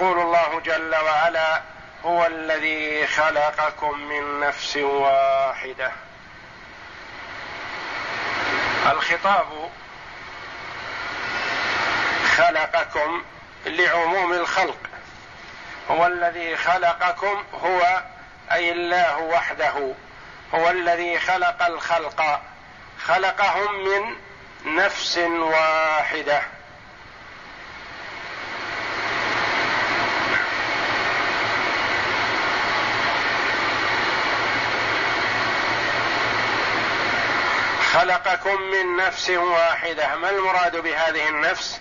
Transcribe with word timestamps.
يقول 0.00 0.18
الله 0.18 0.60
جل 0.60 0.94
وعلا 0.96 1.62
هو 2.04 2.26
الذي 2.26 3.06
خلقكم 3.06 3.98
من 3.98 4.40
نفس 4.40 4.76
واحدة. 4.76 5.92
الخطاب 8.90 9.70
خلقكم 12.36 13.22
لعموم 13.66 14.32
الخلق. 14.32 14.78
هو 15.90 16.06
الذي 16.06 16.56
خلقكم 16.56 17.44
هو 17.64 18.02
أي 18.52 18.72
الله 18.72 19.18
وحده. 19.18 19.94
هو 20.54 20.70
الذي 20.70 21.20
خلق 21.20 21.62
الخلق. 21.66 22.40
خلقهم 23.04 23.84
من 23.84 24.16
نفس 24.64 25.18
واحدة. 25.18 26.57
خلقكم 38.18 38.62
من 38.62 38.96
نفس 38.96 39.30
واحدة. 39.30 40.16
ما 40.16 40.30
المراد 40.30 40.76
بهذه 40.76 41.28
النفس؟ 41.28 41.80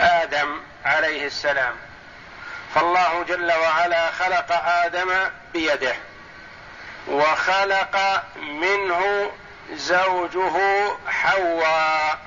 آدم 0.00 0.60
عليه 0.84 1.26
السلام. 1.26 1.76
فالله 2.74 3.24
جل 3.28 3.52
وعلا 3.52 4.10
خلق 4.10 4.52
آدم 4.52 5.30
بيده 5.52 5.94
وخلق 7.08 8.22
منه 8.36 9.32
زوجه 9.72 10.52
حواء. 11.06 12.18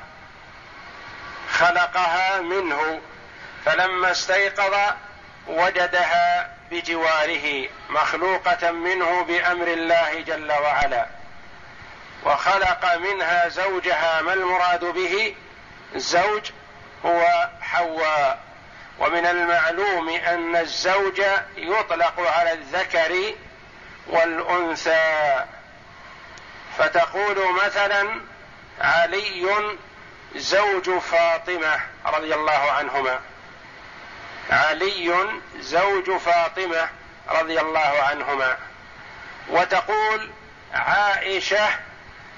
خلقها 1.51 2.41
منه 2.41 3.01
فلما 3.65 4.11
استيقظ 4.11 4.75
وجدها 5.47 6.55
بجواره 6.71 7.69
مخلوقة 7.89 8.71
منه 8.71 9.23
بأمر 9.23 9.67
الله 9.67 10.21
جل 10.21 10.51
وعلا. 10.51 11.14
وخلق 12.25 12.95
منها 12.95 13.47
زوجها 13.47 14.21
ما 14.21 14.33
المراد 14.33 14.85
به؟ 14.85 15.35
الزوج 15.95 16.51
هو 17.05 17.49
حواء. 17.61 18.39
ومن 18.99 19.25
المعلوم 19.25 20.09
أن 20.09 20.55
الزوج 20.55 21.21
يطلق 21.57 22.19
على 22.19 22.53
الذكر 22.53 23.33
والأنثى. 24.07 25.43
فتقول 26.77 27.53
مثلا 27.65 28.21
علي 28.81 29.75
زوج 30.35 30.89
فاطمة 30.99 31.79
رضي 32.05 32.33
الله 32.35 32.71
عنهما. 32.71 33.19
علي 34.49 35.27
زوج 35.59 36.11
فاطمة 36.11 36.89
رضي 37.29 37.59
الله 37.59 38.03
عنهما. 38.09 38.57
وتقول 39.49 40.31
عائشة 40.73 41.69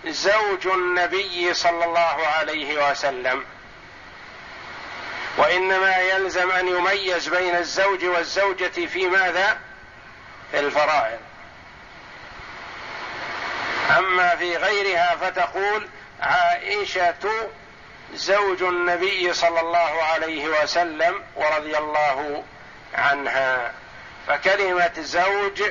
زوج 0.05 0.67
النبي 0.67 1.53
صلى 1.53 1.85
الله 1.85 2.27
عليه 2.27 2.89
وسلم. 2.91 3.45
وإنما 5.37 5.97
يلزم 5.97 6.51
أن 6.51 6.67
يميز 6.67 7.27
بين 7.29 7.55
الزوج 7.55 8.05
والزوجة 8.05 8.85
في 8.85 9.07
ماذا؟ 9.07 9.57
في 10.51 10.59
الفرائض. 10.59 11.19
أما 13.97 14.35
في 14.35 14.57
غيرها 14.57 15.15
فتقول 15.15 15.87
عائشة 16.21 17.49
زوج 18.13 18.63
النبي 18.63 19.33
صلى 19.33 19.59
الله 19.59 20.03
عليه 20.03 20.47
وسلم 20.47 21.23
ورضي 21.35 21.77
الله 21.77 22.43
عنها. 22.93 23.73
فكلمة 24.27 24.93
زوج 24.97 25.63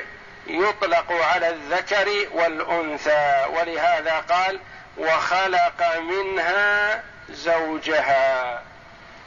يطلق 0.49 1.11
على 1.11 1.49
الذكر 1.49 2.27
والأنثى 2.31 3.45
ولهذا 3.49 4.19
قال 4.29 4.59
وخلق 4.97 5.97
منها 5.97 7.03
زوجها. 7.29 8.61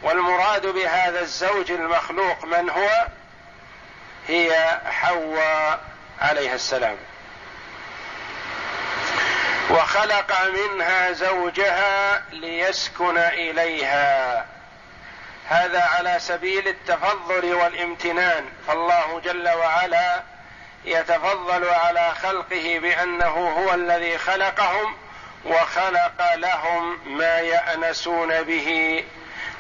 والمراد 0.03 0.67
بهذا 0.67 1.21
الزوج 1.21 1.71
المخلوق 1.71 2.45
من 2.45 2.71
هو؟ 2.71 3.07
هي 4.29 4.79
حواء 4.91 5.81
عليها 6.21 6.55
السلام. 6.55 6.97
وخلق 9.71 10.45
منها 10.45 11.13
زوجها 11.13 12.23
ليسكن 12.33 13.19
إليها. 13.19 14.47
هذا 15.49 15.83
على 15.83 16.17
سبيل 16.19 16.69
التفضل 16.69 17.55
والامتنان. 17.55 18.45
فالله 18.67 19.21
جل 19.25 19.49
وعلا 19.49 20.23
يتفضل 20.85 21.69
على 21.69 22.15
خلقه 22.23 22.79
بأنه 22.83 23.27
هو 23.29 23.75
الذي 23.75 24.19
خلقهم 24.19 24.97
وخلق 25.45 26.35
لهم 26.35 26.99
ما 27.19 27.39
يأنسون 27.39 28.43
به 28.43 29.05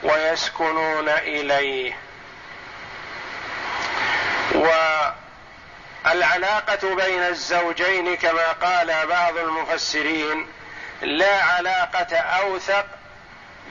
ويسكنون 0.02 1.08
إليه. 1.08 1.96
والعلاقة 6.04 6.94
بين 6.94 7.22
الزوجين 7.22 8.16
كما 8.16 8.52
قال 8.52 9.06
بعض 9.06 9.36
المفسرين 9.36 10.46
لا 11.02 11.42
علاقة 11.42 12.16
أوثق 12.16 12.86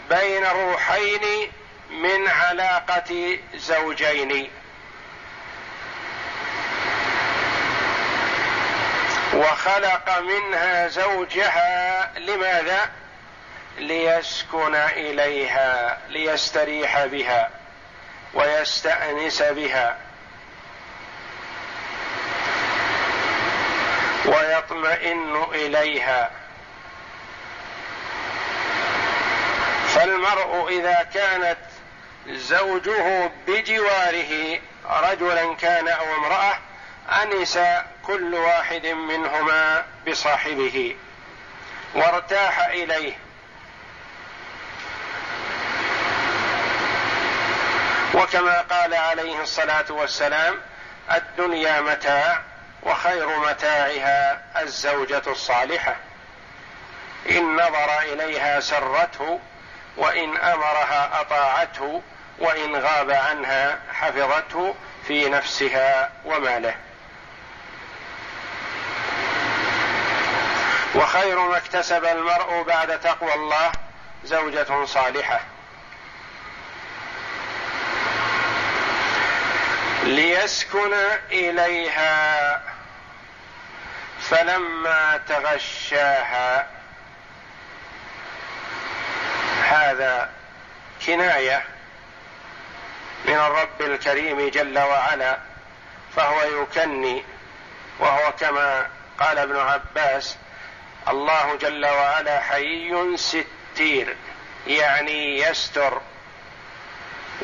بين 0.10 0.46
روحين 0.46 1.52
من 1.90 2.28
علاقة 2.28 3.40
زوجين. 3.56 4.50
وخلق 9.40 10.20
منها 10.20 10.88
زوجها 10.88 12.12
لماذا؟ 12.20 12.90
ليسكن 13.78 14.76
إليها 14.76 15.98
ليستريح 16.10 17.06
بها 17.06 17.50
ويستأنس 18.34 19.42
بها. 19.42 19.98
ويطمئن 24.26 25.44
إليها. 25.54 26.32
فالمرء 29.88 30.68
إذا 30.70 31.04
كانت 31.14 31.58
زوجه 32.28 33.32
بجواره 33.48 34.60
رجلا 34.90 35.56
كان 35.56 35.88
أو 35.88 36.16
امرأة 36.16 36.58
أنس 37.24 37.60
كل 38.10 38.36
واحد 38.36 38.86
منهما 38.88 39.86
بصاحبه 40.08 40.96
وارتاح 41.96 42.60
إليه. 42.60 43.14
وكما 48.14 48.62
قال 48.62 48.94
عليه 48.94 49.42
الصلاة 49.42 49.86
والسلام 49.90 50.56
الدنيا 51.12 51.82
متاع 51.82 52.42
وخير 52.84 53.40
متاعها 53.40 54.42
الزوجة 54.62 55.24
الصالحة. 55.28 55.96
إن 57.30 57.56
نظر 57.56 58.00
إليها 58.02 58.60
سرته 58.60 59.40
وإن 59.98 60.38
أمرها 60.38 61.22
أطاعته 61.22 62.02
وإن 62.40 62.76
غاب 62.76 63.12
عنها 63.12 63.80
حفظته 63.94 64.76
في 65.08 65.30
نفسها 65.30 66.12
وماله. 66.26 66.89
وخير 71.00 71.40
ما 71.40 71.58
اكتسب 71.58 72.06
المرء 72.06 72.64
بعد 72.64 73.00
تقوى 73.00 73.34
الله 73.34 73.72
زوجة 74.24 74.86
صالحة. 74.86 75.40
ليسكن 80.04 80.94
إليها 81.32 82.62
فلما 84.22 85.20
تغشاها. 85.28 86.68
هذا 89.64 90.30
كناية 91.06 91.64
من 93.26 93.34
الرب 93.34 93.82
الكريم 93.82 94.50
جل 94.50 94.80
وعلا 94.80 95.38
فهو 96.16 96.42
يكني 96.42 97.24
وهو 98.00 98.32
كما 98.40 98.88
قال 99.20 99.38
ابن 99.38 99.58
عباس 99.58 100.38
الله 101.10 101.56
جل 101.56 101.86
وعلا 101.86 102.40
حيي 102.40 103.18
ستير 103.18 104.16
يعني 104.68 105.40
يستر 105.40 106.02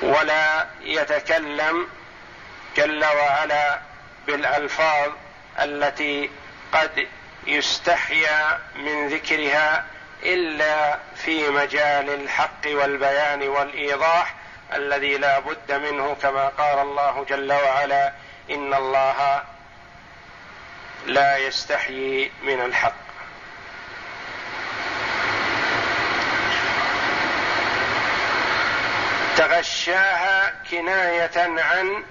ولا 0.02 0.68
يتكلم 0.82 1.88
جل 2.78 3.06
وعلا 3.06 3.80
بالألفاظ 4.28 5.12
التي 5.60 6.30
قد 6.74 7.08
يستحيا 7.48 8.60
من 8.76 9.08
ذكرها 9.08 9.86
إلا 10.24 11.00
في 11.16 11.50
مجال 11.50 12.10
الحق 12.10 12.66
والبيان 12.66 13.48
والإيضاح 13.48 14.36
الذي 14.74 15.18
لا 15.18 15.40
بد 15.40 15.72
منه 15.72 16.16
كما 16.22 16.48
قال 16.48 16.80
الله 16.80 17.26
جل 17.30 17.54
وعلا 17.54 18.14
إن 18.50 18.74
الله 18.74 19.44
لا 21.06 21.38
يستحيي 21.38 22.32
من 22.44 22.62
الحق. 22.62 23.05
تغشاها 29.46 30.54
كناية 30.72 31.62
عن 31.62 32.04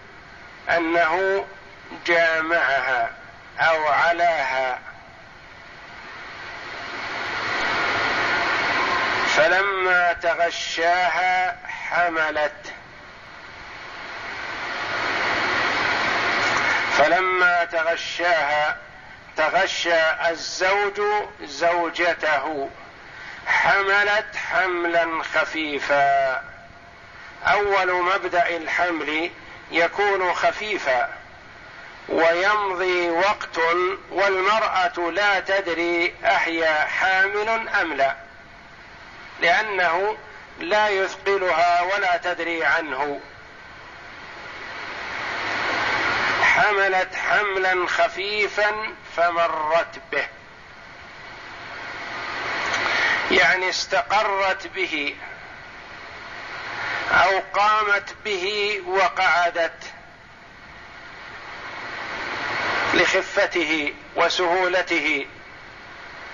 أنه 0.71 1.47
جامعها 2.07 3.11
أو 3.59 3.89
علاها. 3.89 4.79
فلما 9.37 10.13
تغشاها 10.13 11.57
حملت. 11.67 12.73
فلما 16.99 17.65
تغشاها 17.65 18.77
تغشى 19.37 20.29
الزوج 20.31 21.01
زوجته. 21.43 22.71
حملت 23.47 24.37
حملا 24.37 25.23
خفيفا. 25.35 26.54
أول 27.47 27.93
مبدأ 28.03 28.57
الحمل 28.57 29.31
يكون 29.71 30.35
خفيفا 30.35 31.13
ويمضي 32.09 33.11
وقت 33.11 33.59
والمرأة 34.11 35.11
لا 35.11 35.41
تدري 35.41 36.15
اهي 36.25 36.75
حامل 36.75 37.69
أم 37.69 37.93
لا 37.93 38.17
لأنه 39.41 40.17
لا 40.61 40.89
يثقلها 40.89 41.83
ولا 41.83 42.17
تدري 42.17 42.65
عنه. 42.65 43.21
حملت 46.43 47.15
حملا 47.15 47.87
خفيفا 47.89 48.95
فمرت 49.17 50.01
به 50.13 50.27
يعني 53.31 53.69
استقرت 53.69 54.67
به. 54.67 55.17
أو 57.13 57.43
قامت 57.55 58.15
به 58.25 58.81
وقعدت 58.87 59.93
لخفته 62.95 63.95
وسهولته 64.17 65.27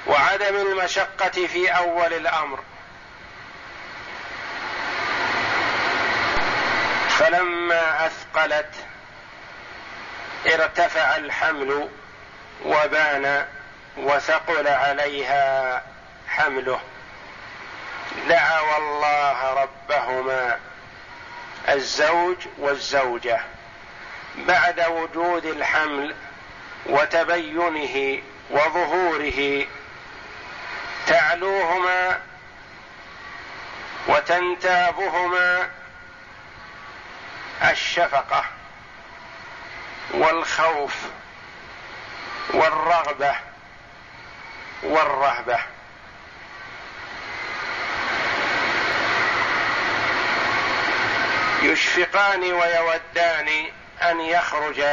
وعدم 0.07 0.57
المشقة 0.57 1.47
في 1.47 1.69
أول 1.69 2.13
الأمر. 2.13 2.61
فلما 7.09 8.07
أثقلت 8.07 8.75
ارتفع 10.47 11.17
الحمل 11.17 11.89
وبان 12.65 13.47
وثقل 13.97 14.69
عليها 14.69 15.83
حمله. 16.29 16.81
دعوا 18.29 18.77
الله 18.77 19.53
ربهما 19.53 20.59
الزوج 21.69 22.37
والزوجة 22.59 23.41
بعد 24.37 24.81
وجود 24.81 25.45
الحمل 25.45 26.15
وتبينه 26.87 28.23
وظهوره 28.51 29.67
تعلوهما 31.07 32.21
وتنتابهما 34.09 35.71
الشفقة 37.71 38.45
والخوف 40.11 40.95
والرغبة 42.55 43.35
والرهبة 44.83 45.59
يشفقان 51.63 52.53
ويودان 52.53 53.67
أن 54.03 54.21
يخرج 54.21 54.85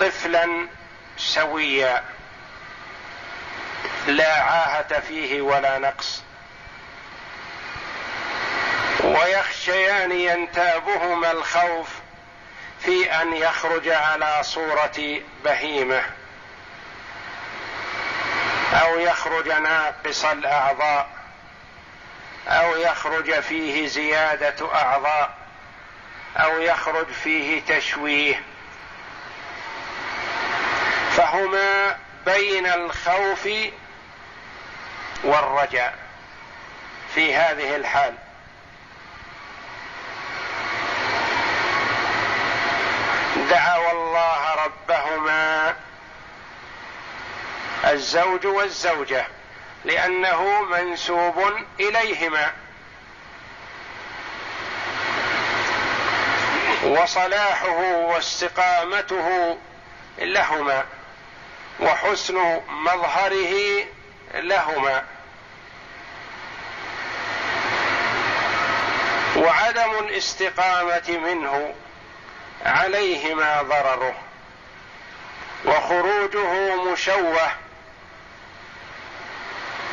طفلا 0.00 0.68
سويا. 1.16 2.04
لا 4.06 4.32
عاهة 4.32 5.00
فيه 5.00 5.40
ولا 5.40 5.78
نقص. 5.78 6.22
ويخشيان 9.04 10.12
ينتابهما 10.12 11.30
الخوف 11.30 11.88
في 12.80 13.12
أن 13.12 13.32
يخرج 13.32 13.88
على 13.88 14.38
صورة 14.42 15.20
بهيمة. 15.44 16.02
أو 18.72 18.98
يخرج 18.98 19.48
ناقص 19.48 20.24
الأعضاء. 20.24 21.08
أو 22.48 22.76
يخرج 22.76 23.40
فيه 23.40 23.88
زيادة 23.88 24.74
أعضاء. 24.74 25.37
أو 26.36 26.60
يخرج 26.60 27.06
فيه 27.06 27.62
تشويه. 27.68 28.42
فهما 31.16 31.98
بين 32.26 32.66
الخوف 32.66 33.48
والرجاء 35.24 35.98
في 37.14 37.34
هذه 37.34 37.76
الحال. 37.76 38.14
دعوا 43.50 43.92
الله 43.92 44.54
ربهما 44.54 45.76
الزوج 47.84 48.46
والزوجة 48.46 49.26
لأنه 49.84 50.62
منسوب 50.62 51.52
إليهما. 51.80 52.52
وصلاحه 56.88 57.80
واستقامته 57.96 59.58
لهما 60.18 60.84
وحسن 61.80 62.60
مظهره 62.68 63.84
لهما 64.34 65.04
وعدم 69.36 69.98
الاستقامة 69.98 71.18
منه 71.24 71.74
عليهما 72.66 73.62
ضرره 73.62 74.14
وخروجه 75.64 76.74
مشوه 76.74 77.50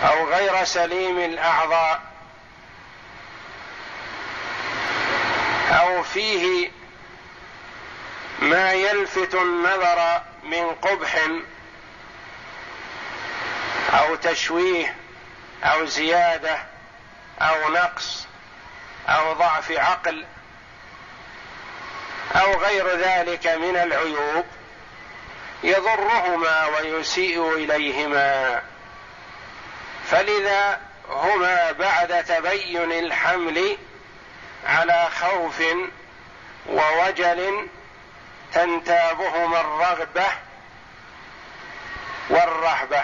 أو 0.03 0.29
غير 0.29 0.63
سليم 0.63 1.19
الأعضاء 1.19 2.01
أو 5.71 6.03
فيه 6.03 6.71
ما 8.45 8.73
يلفت 8.73 9.35
النظر 9.35 10.21
من 10.43 10.69
قبح 10.69 11.27
أو 13.93 14.15
تشويه 14.15 14.95
أو 15.63 15.85
زيادة 15.85 16.57
أو 17.41 17.69
نقص 17.69 18.27
أو 19.07 19.33
ضعف 19.33 19.71
عقل 19.71 20.25
أو 22.35 22.53
غير 22.53 22.97
ذلك 22.97 23.47
من 23.47 23.77
العيوب 23.77 24.45
يضرهما 25.63 26.65
ويسيء 26.65 27.53
إليهما. 27.53 28.61
فلذا 30.11 30.81
هما 31.09 31.71
بعد 31.71 32.23
تبين 32.23 32.91
الحمل 32.91 33.77
على 34.65 35.09
خوف 35.21 35.63
ووجل 36.69 37.67
تنتابهما 38.55 39.61
الرغبه 39.61 40.27
والرهبة. 42.29 43.03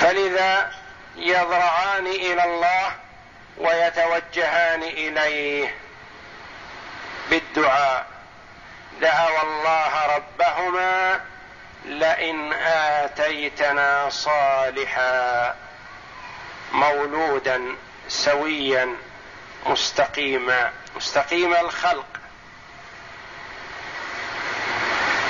فلذا 0.00 0.72
يضرعان 1.16 2.06
إلى 2.06 2.44
الله 2.44 2.92
ويتوجهان 3.56 4.82
إليه 4.82 5.74
بالدعاء. 7.30 8.06
دعوا 9.00 9.42
الله 9.42 10.16
ربهما 10.16 11.20
لئن 11.84 12.52
آتيتنا 13.02 14.10
صالحا. 14.10 15.54
مولودا 16.72 17.76
سويا 18.08 18.96
مستقيما. 19.66 20.72
مستقيم 20.96 21.54
الخلق. 21.54 22.06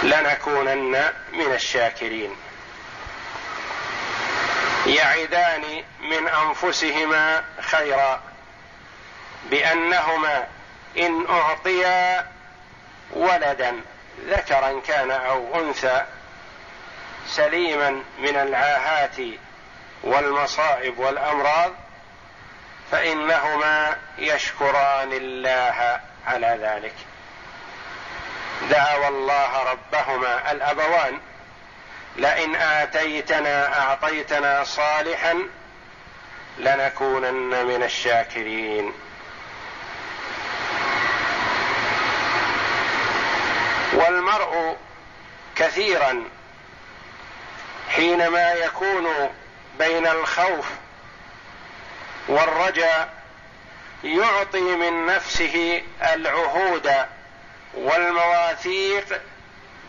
لنكونن 0.02 1.12
من 1.32 1.52
الشاكرين. 1.52 2.36
يعدان 4.86 5.84
من 6.00 6.28
أنفسهما 6.28 7.44
خيرا 7.60 8.20
بأنهما 9.50 10.46
إن 10.98 11.26
أعطيا 11.30 12.26
ولدا 13.12 13.80
ذكرا 14.28 14.80
كان 14.80 15.10
أو 15.10 15.60
أنثى 15.60 16.04
سليما 17.28 17.90
من 18.18 18.36
العاهات 18.36 19.16
والمصائب 20.02 20.98
والأمراض 20.98 21.72
فإنهما 22.90 23.96
يشكران 24.18 25.12
الله 25.12 26.00
على 26.26 26.58
ذلك. 26.62 26.94
دعوا 28.70 29.08
الله 29.08 29.62
ربهما 29.62 30.52
الأبوان. 30.52 31.20
لئن 32.16 32.56
آتيتنا 32.56 33.80
أعطيتنا 33.80 34.64
صالحا 34.64 35.38
لنكونن 36.58 37.66
من 37.66 37.82
الشاكرين. 37.82 38.92
والمرء 43.92 44.76
كثيرا 45.56 46.24
حينما 47.88 48.52
يكون 48.52 49.06
بين 49.78 50.06
الخوف 50.06 50.66
والرجاء 52.28 53.08
يعطي 54.04 54.60
من 54.60 55.06
نفسه 55.06 55.82
العهود 56.02 56.92
والمواثيق 57.74 59.20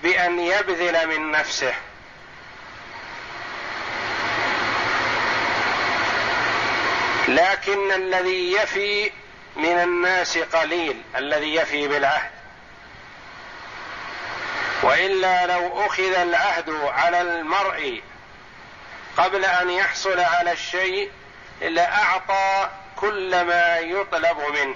بأن 0.04 0.40
يبذل 0.40 1.08
من 1.08 1.32
نفسه. 1.32 1.74
لكن 7.28 7.92
الذي 7.92 8.52
يفي 8.54 9.12
من 9.56 9.84
الناس 9.84 10.38
قليل 10.38 11.02
الذي 11.16 11.56
يفي 11.56 11.88
بالعهد. 11.88 12.32
وإلا 14.84 15.46
لو 15.46 15.86
أخذ 15.86 16.14
العهد 16.14 16.70
على 16.70 17.22
المرء 17.22 18.02
قبل 19.18 19.46
أن 19.46 19.70
يحصل 19.70 20.20
على 20.20 20.52
الشيء 20.52 21.12
لاعطى 21.62 22.70
كل 22.96 23.42
ما 23.42 23.78
يطلب 23.78 24.38
منه. 24.40 24.76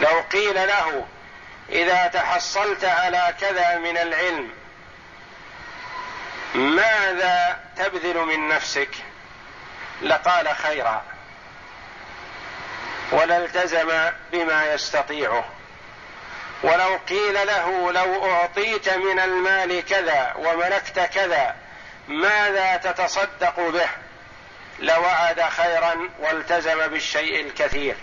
لو 0.00 0.20
قيل 0.20 0.54
له 0.54 1.06
إذا 1.68 2.06
تحصلت 2.06 2.84
على 2.84 3.34
كذا 3.40 3.78
من 3.78 3.98
العلم 3.98 4.50
ماذا 6.54 7.60
تبذل 7.76 8.16
من 8.16 8.48
نفسك؟ 8.48 8.90
لقال 10.02 10.48
خيرا. 10.56 11.02
ولالتزم 13.12 14.10
بما 14.32 14.74
يستطيعه. 14.74 15.44
ولو 16.62 16.96
قيل 17.08 17.34
له 17.46 17.92
لو 17.92 18.32
أعطيت 18.32 18.88
من 18.88 19.20
المال 19.20 19.84
كذا 19.84 20.34
وملكت 20.36 21.00
كذا 21.00 21.56
ماذا 22.08 22.76
تتصدق 22.76 23.60
به؟ 23.60 23.88
لوعد 24.80 25.42
خيرا 25.42 26.08
والتزم 26.18 26.86
بالشيء 26.86 27.46
الكثير. 27.46 27.96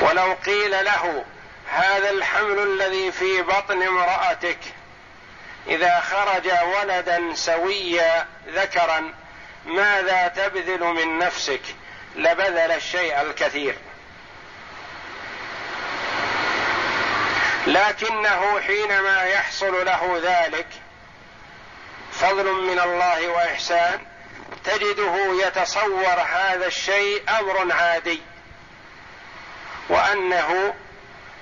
ولو 0.00 0.36
قيل 0.46 0.84
له 0.84 1.24
هذا 1.70 2.10
الحمل 2.10 2.58
الذي 2.58 3.12
في 3.12 3.42
بطن 3.42 3.82
امرأتك 3.82 4.58
إذا 5.66 6.00
خرج 6.00 6.50
ولدا 6.74 7.34
سويا 7.34 8.26
ذكرا 8.48 9.14
ماذا 9.66 10.28
تبذل 10.28 10.84
من 10.84 11.18
نفسك؟ 11.18 11.60
لبذل 12.16 12.72
الشيء 12.72 13.20
الكثير. 13.20 13.74
لكنه 17.66 18.60
حينما 18.60 19.22
يحصل 19.22 19.86
له 19.86 20.20
ذلك 20.22 20.66
فضل 22.20 22.52
من 22.52 22.80
الله 22.80 23.28
وإحسان 23.28 24.00
تجده 24.64 25.46
يتصور 25.46 26.20
هذا 26.20 26.66
الشيء 26.66 27.22
أمر 27.38 27.72
عادي 27.72 28.22
وأنه 29.88 30.74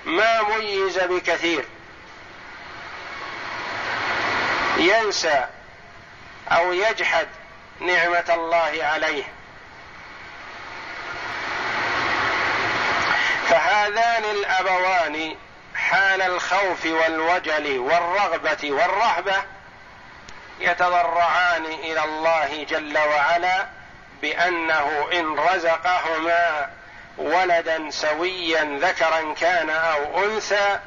ما 0.05 0.41
ميز 0.41 0.99
بكثير. 0.99 1.65
ينسى 4.77 5.45
أو 6.51 6.73
يجحد 6.73 7.27
نعمة 7.79 8.25
الله 8.29 8.79
عليه. 8.81 9.23
فهذان 13.49 14.23
الأبوان 14.23 15.35
حال 15.75 16.21
الخوف 16.21 16.85
والوجل 16.85 17.79
والرغبة 17.79 18.71
والرهبة 18.71 19.43
يتضرعان 20.59 21.65
إلى 21.65 22.03
الله 22.03 22.63
جل 22.63 22.97
وعلا 22.97 23.65
بأنه 24.21 25.07
إن 25.13 25.39
رزقهما 25.39 26.69
ولدا 27.17 27.89
سويا 27.89 28.79
ذكرا 28.81 29.33
كان 29.33 29.69
أو 29.69 30.23
أنثى 30.23 30.79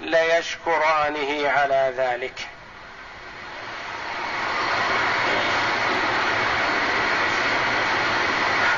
ليشكرانه 0.00 1.50
على 1.50 1.94
ذلك. 1.96 2.48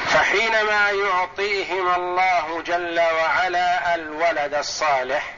فحينما 0.07 0.91
يعطيهما 0.91 1.97
الله 1.97 2.63
جل 2.63 3.01
وعلا 3.01 3.95
الولد 3.95 4.55
الصالح 4.55 5.35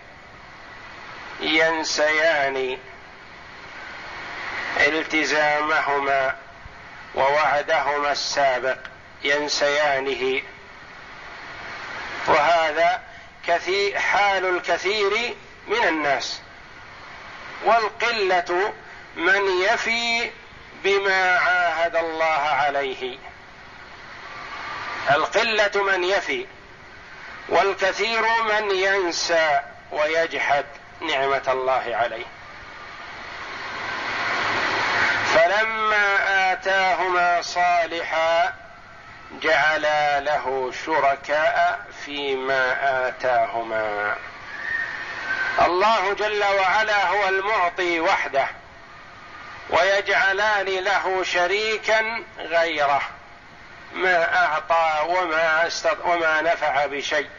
ينسيان 1.41 2.79
التزامهما 4.77 6.37
ووعدهما 7.15 8.13
السابق 8.13 8.79
ينسيانه. 9.25 10.43
وهذا 12.27 13.03
كثير 13.47 13.99
حال 13.99 14.57
الكثير 14.57 15.35
من 15.67 15.89
الناس. 15.89 16.41
والقلة 17.65 18.73
من 19.17 19.61
يفي 19.61 20.31
بما 20.85 21.39
عاهد 21.39 21.97
الله 21.97 22.25
عليه. 22.25 23.19
القلة 25.11 25.83
من 25.83 26.05
يفي 26.05 26.47
والكثير 27.49 28.23
من 28.43 28.71
ينسى 28.71 29.61
ويجحد 29.93 30.65
نعمة 31.01 31.43
الله 31.49 31.97
عليه. 31.97 32.27
فلما 35.57 36.53
آتاهما 36.53 37.43
صالحا 37.43 38.55
جعلا 39.43 40.21
له 40.21 40.73
شركاء 40.87 41.81
فيما 42.05 42.77
آتاهما. 43.09 44.17
الله 45.61 46.15
جل 46.15 46.45
وعلا 46.45 47.07
هو 47.09 47.29
المعطي 47.29 48.01
وحده 48.01 48.47
ويجعلان 49.71 50.67
له 50.67 51.23
شريكا 51.25 52.25
غيره 52.39 53.03
ما 53.95 54.45
أعطى 54.45 55.05
وما 55.07 55.67
استط... 55.67 56.05
وما 56.05 56.41
نفع 56.41 56.87
بشيء. 56.87 57.31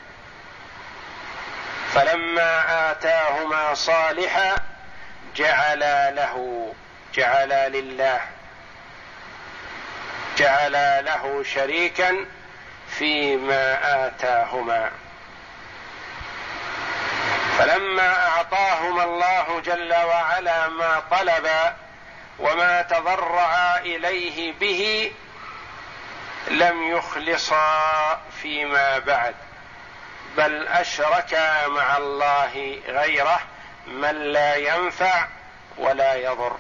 فلما 1.94 2.92
آتاهما 2.92 3.74
صالحا 3.74 4.56
جعلا 5.36 6.12
له 6.12 6.74
جعلا 7.18 7.70
لله 7.70 8.22
جعلا 10.38 11.02
له 11.02 11.44
شريكا 11.44 12.26
فيما 12.90 13.80
آتاهما. 14.08 14.92
فلما 17.58 18.28
أعطاهما 18.28 19.04
الله 19.04 19.62
جل 19.66 19.94
وعلا 19.94 20.68
ما 20.68 21.04
طلبا 21.12 21.76
وما 22.40 22.82
تضرعا 22.82 23.80
إليه 23.80 24.54
به 24.54 25.12
لم 26.48 26.92
يخلصا 26.98 28.22
فيما 28.42 29.00
بعد. 29.00 29.36
بل 30.38 30.68
أشركا 30.68 31.68
مع 31.68 31.98
الله 31.98 32.80
غيره 32.88 33.40
من 33.88 34.16
لا 34.34 34.56
ينفع 34.56 35.26
ولا 35.78 36.16
يضر. 36.16 36.58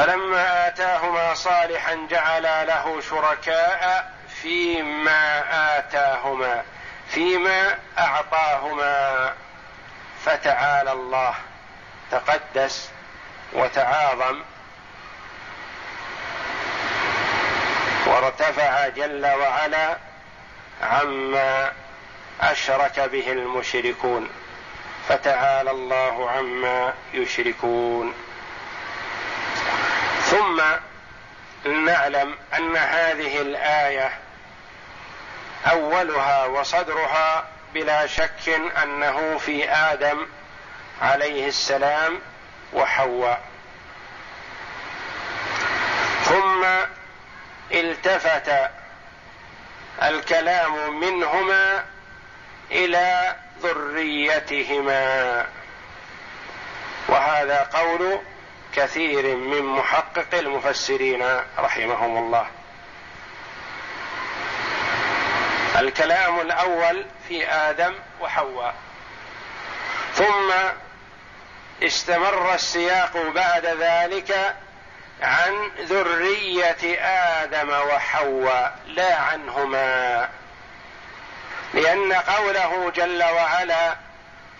فلما 0.00 0.66
آتاهما 0.66 1.34
صالحا 1.34 2.06
جعلا 2.10 2.64
له 2.64 3.00
شركاء 3.00 4.12
فيما 4.42 5.44
آتاهما 5.78 6.62
فيما 7.08 7.78
أعطاهما. 7.98 9.34
فتعالى 10.24 10.92
الله 10.92 11.34
تقدس 12.10 12.90
وتعاظم. 13.52 14.42
وارتفع 18.06 18.88
جل 18.88 19.26
وعلا 19.26 19.96
عما 20.82 21.72
أشرك 22.40 23.00
به 23.00 23.32
المشركون. 23.32 24.28
فتعالى 25.08 25.70
الله 25.70 26.30
عما 26.30 26.94
يشركون. 27.14 28.14
ثم 30.30 30.62
نعلم 31.70 32.34
أن 32.56 32.76
هذه 32.76 33.40
الآية 33.40 34.18
أولها 35.70 36.44
وصدرها 36.44 37.48
بلا 37.74 38.06
شك 38.06 38.48
أنه 38.82 39.38
في 39.38 39.70
آدم 39.70 40.26
عليه 41.02 41.48
السلام 41.48 42.20
وحواء. 42.72 43.40
ثم 46.24 46.64
التفت 47.72 48.52
الكلام 50.02 51.00
منهما 51.00 51.84
إلى 52.70 53.36
ذريتهما. 53.62 55.46
وهذا 57.08 57.68
قول 57.72 58.20
كثير 58.74 59.36
من 59.36 59.62
محقق 59.62 60.34
المفسرين 60.34 61.40
رحمهم 61.58 62.16
الله. 62.16 62.46
الكلام 65.78 66.40
الأول 66.40 67.06
في 67.28 67.48
آدم 67.48 67.94
وحواء. 68.20 68.74
ثم 70.14 70.52
استمر 71.82 72.54
السياق 72.54 73.16
بعد 73.34 73.66
ذلك 73.66 74.56
عن 75.22 75.70
ذرية 75.80 77.00
آدم 77.42 77.70
وحواء 77.70 78.78
لا 78.86 79.16
عنهما. 79.16 80.28
لأن 81.74 82.12
قوله 82.12 82.90
جل 82.90 83.22
وعلا 83.22 84.09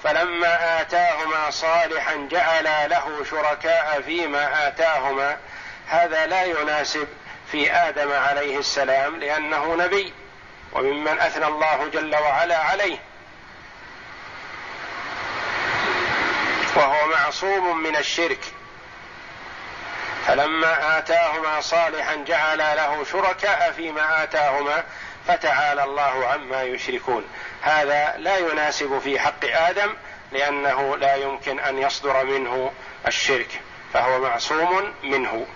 فلما 0.05 0.81
آتاهما 0.81 1.51
صالحا 1.51 2.29
جعل 2.31 2.91
له 2.91 3.25
شركاء 3.31 4.03
فيما 4.07 4.69
آتاهما 4.69 5.37
هذا 5.87 6.27
لا 6.27 6.45
يناسب 6.45 7.09
في 7.53 7.73
آدم 7.73 8.13
عليه 8.13 8.59
السلام 8.59 9.17
لأنه 9.17 9.75
نبي 9.75 10.13
وممن 10.73 11.19
أثنى 11.21 11.47
الله 11.47 11.89
جل 11.93 12.17
وعلا 12.17 12.59
عليه. 12.59 12.99
وهو 16.77 17.07
معصوم 17.07 17.83
من 17.83 17.97
الشرك. 17.97 18.41
فلما 20.27 20.99
آتاهما 20.99 21.61
صالحا 21.61 22.15
جعل 22.15 22.59
له 22.59 23.05
شركاء 23.13 23.73
فيما 23.77 24.23
آتاهما 24.23 24.85
فتعالى 25.29 25.85
الله 25.85 26.27
عما 26.27 26.63
يشركون. 26.63 27.25
هذا 27.63 28.15
لا 28.19 28.37
يناسب 28.37 28.99
في 28.99 29.19
حق 29.19 29.45
آدم 29.45 29.95
لأنه 30.33 30.97
لا 30.97 31.15
يمكن 31.15 31.61
أن 31.61 31.79
يصدر 31.79 32.25
منه 32.25 32.73
الشرك 33.07 33.61
فهو 33.93 34.19
معصوم 34.19 34.95
منه. 35.03 35.47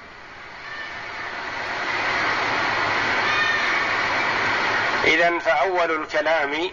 اذا 5.04 5.38
فأول 5.38 6.02
الكلام 6.02 6.71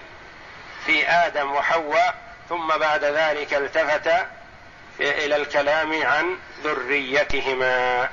في 0.85 1.07
آدم 1.07 1.51
وحواء 1.51 2.15
ثم 2.49 2.67
بعد 2.67 3.03
ذلك 3.03 3.53
التفت 3.53 4.11
إلى 4.99 5.35
الكلام 5.35 6.03
عن 6.05 6.37
ذريتهما. 6.63 8.09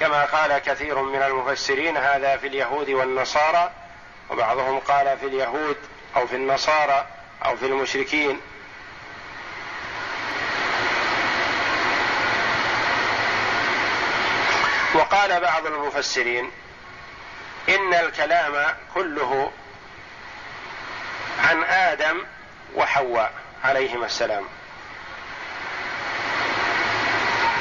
كما 0.00 0.24
قال 0.24 0.58
كثير 0.58 1.02
من 1.02 1.22
المفسرين 1.22 1.96
هذا 1.96 2.36
في 2.36 2.46
اليهود 2.46 2.90
والنصارى 2.90 3.70
وبعضهم 4.30 4.78
قال 4.78 5.18
في 5.18 5.26
اليهود 5.26 5.76
أو 6.16 6.26
في 6.26 6.36
النصارى 6.36 7.06
أو 7.44 7.56
في 7.56 7.66
المشركين. 7.66 8.40
وقال 14.94 15.40
بعض 15.40 15.66
المفسرين 15.66 16.50
إن 17.68 17.94
الكلام 17.94 18.76
كله 18.94 19.52
عن 21.38 21.64
آدم 21.64 22.24
وحواء 22.74 23.32
عليهما 23.64 24.06
السلام. 24.06 24.44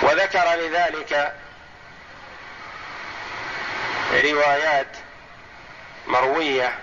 وذكر 0.01 0.55
لذلك 0.55 1.33
روايات 4.13 4.87
مروية 6.07 6.79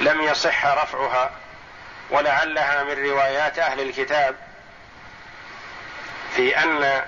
لم 0.00 0.20
يصح 0.20 0.66
رفعها 0.66 1.30
ولعلها 2.10 2.82
من 2.82 2.92
روايات 2.92 3.58
أهل 3.58 3.80
الكتاب 3.80 4.36
في 6.36 6.58
أن 6.58 7.04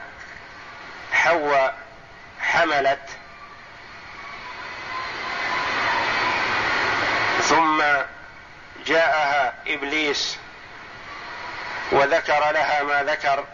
حواء 1.12 1.78
حملت 2.40 3.08
ثم 7.42 7.82
جاءها 8.86 9.54
إبليس 9.66 10.38
وذكر 11.92 12.50
لها 12.50 12.82
ما 12.82 13.02
ذكر 13.02 13.44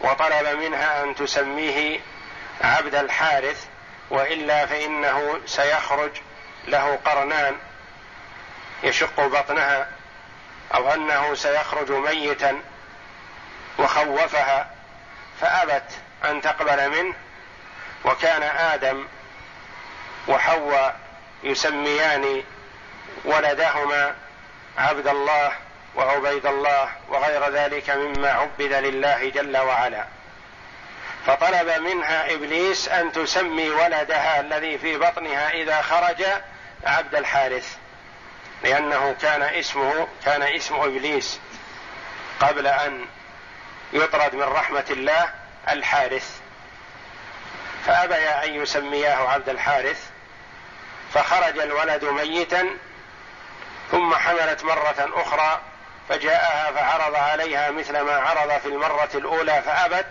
وطلب 0.00 0.58
منها 0.58 1.02
أن 1.02 1.14
تسميه 1.14 2.00
عبد 2.60 2.94
الحارث 2.94 3.66
وإلا 4.10 4.66
فإنه 4.66 5.40
سيخرج 5.46 6.10
له 6.66 6.98
قرنان 7.04 7.56
يشق 8.82 9.26
بطنها 9.26 9.88
أو 10.74 10.94
أنه 10.94 11.34
سيخرج 11.34 11.92
ميتا 11.92 12.60
وخوفها 13.78 14.70
فأبت 15.40 15.90
أن 16.24 16.40
تقبل 16.40 16.90
منه 16.90 17.14
وكان 18.04 18.42
آدم 18.42 19.06
وحواء 20.28 21.00
يسميان 21.42 22.42
ولدهما 23.24 24.14
عبد 24.78 25.06
الله 25.06 25.52
وعبيد 25.96 26.46
الله 26.46 26.88
وغير 27.08 27.48
ذلك 27.48 27.90
مما 27.90 28.30
عبد 28.30 28.72
لله 28.72 29.28
جل 29.30 29.56
وعلا. 29.56 30.04
فطلب 31.26 31.68
منها 31.82 32.34
إبليس 32.34 32.88
أن 32.88 33.12
تسمي 33.12 33.70
ولدها 33.70 34.40
الذي 34.40 34.78
في 34.78 34.98
بطنها 34.98 35.50
إذا 35.50 35.82
خرج 35.82 36.24
عبد 36.84 37.14
الحارث 37.14 37.76
لأنه 38.62 39.16
كان 39.22 39.42
اسمه 39.42 40.08
كان 40.24 40.42
اسم 40.42 40.74
إبليس 40.74 41.40
قبل 42.40 42.66
أن 42.66 43.06
يطرد 43.92 44.34
من 44.34 44.42
رحمة 44.42 44.84
الله 44.90 45.28
الحارث. 45.68 46.40
فابيا 47.86 48.44
أن 48.44 48.54
يسمياه 48.54 49.28
عبد 49.28 49.48
الحارث 49.48 50.10
فخرج 51.14 51.58
الولد 51.58 52.04
ميتا 52.04 52.66
ثم 53.90 54.14
حملت 54.14 54.64
مرة 54.64 55.10
أخرى 55.14 55.60
فجاءها 56.08 56.72
فعرض 56.72 57.14
عليها 57.14 57.70
مثل 57.70 58.00
ما 58.00 58.16
عرض 58.16 58.60
في 58.60 58.68
المرة 58.68 59.10
الأولى 59.14 59.62
فأبت 59.62 60.06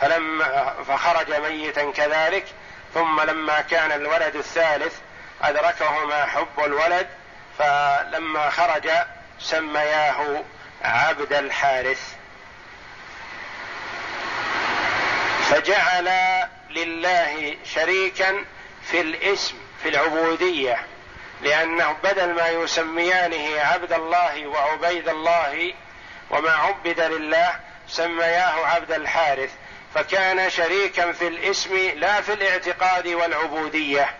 فلما 0.00 0.74
فخرج 0.88 1.32
ميتا 1.32 1.92
كذلك 1.92 2.46
ثم 2.94 3.20
لما 3.20 3.60
كان 3.60 3.92
الولد 3.92 4.36
الثالث 4.36 4.94
أدركهما 5.42 6.26
حب 6.26 6.64
الولد 6.64 7.08
فلما 7.58 8.50
خرج 8.50 8.90
سمياه 9.38 10.44
عبد 10.82 11.32
الحارث. 11.32 12.14
فجعل 15.50 16.10
لله 16.70 17.56
شريكا 17.64 18.44
في 18.82 19.00
الاسم 19.00 19.54
في 19.82 19.88
العبودية 19.88 20.78
لأنه 21.42 21.96
بدل 22.04 22.34
ما 22.34 22.48
يسميانه 22.48 23.60
عبد 23.60 23.92
الله 23.92 24.46
وعبيد 24.46 25.08
الله 25.08 25.74
وما 26.30 26.50
عبد 26.50 27.00
لله 27.00 27.60
سمياه 27.88 28.66
عبد 28.66 28.92
الحارث. 28.92 29.50
فكان 29.94 30.50
شريكا 30.50 31.12
في 31.12 31.28
الاسم 31.28 31.76
لا 31.76 32.20
في 32.20 32.32
الاعتقاد 32.32 33.08
والعبودية. 33.08 34.14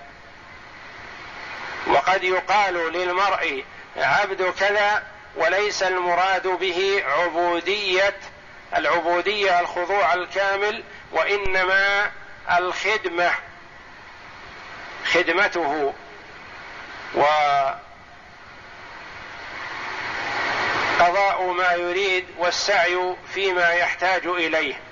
وقد 1.86 2.24
يقال 2.24 2.92
للمرء 2.92 3.64
عبد 3.96 4.52
كذا 4.60 5.02
وليس 5.36 5.82
المراد 5.82 6.46
به 6.46 7.04
عبودية 7.06 8.16
العبودية 8.76 9.60
الخضوع 9.60 10.14
الكامل 10.14 10.84
وإنما 11.12 12.10
الخدمة 12.58 13.30
خدمته. 15.12 15.94
و 17.14 17.24
قضاء 21.00 21.52
ما 21.52 21.72
يريد 21.72 22.26
والسعي 22.38 23.16
فيما 23.34 23.70
يحتاج 23.70 24.26
إليه. 24.26 24.83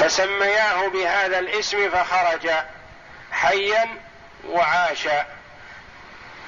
فسمياه 0.00 0.88
بهذا 0.88 1.38
الاسم 1.38 1.90
فخرج 1.90 2.50
حيا 3.32 3.88
وعاش 4.48 5.08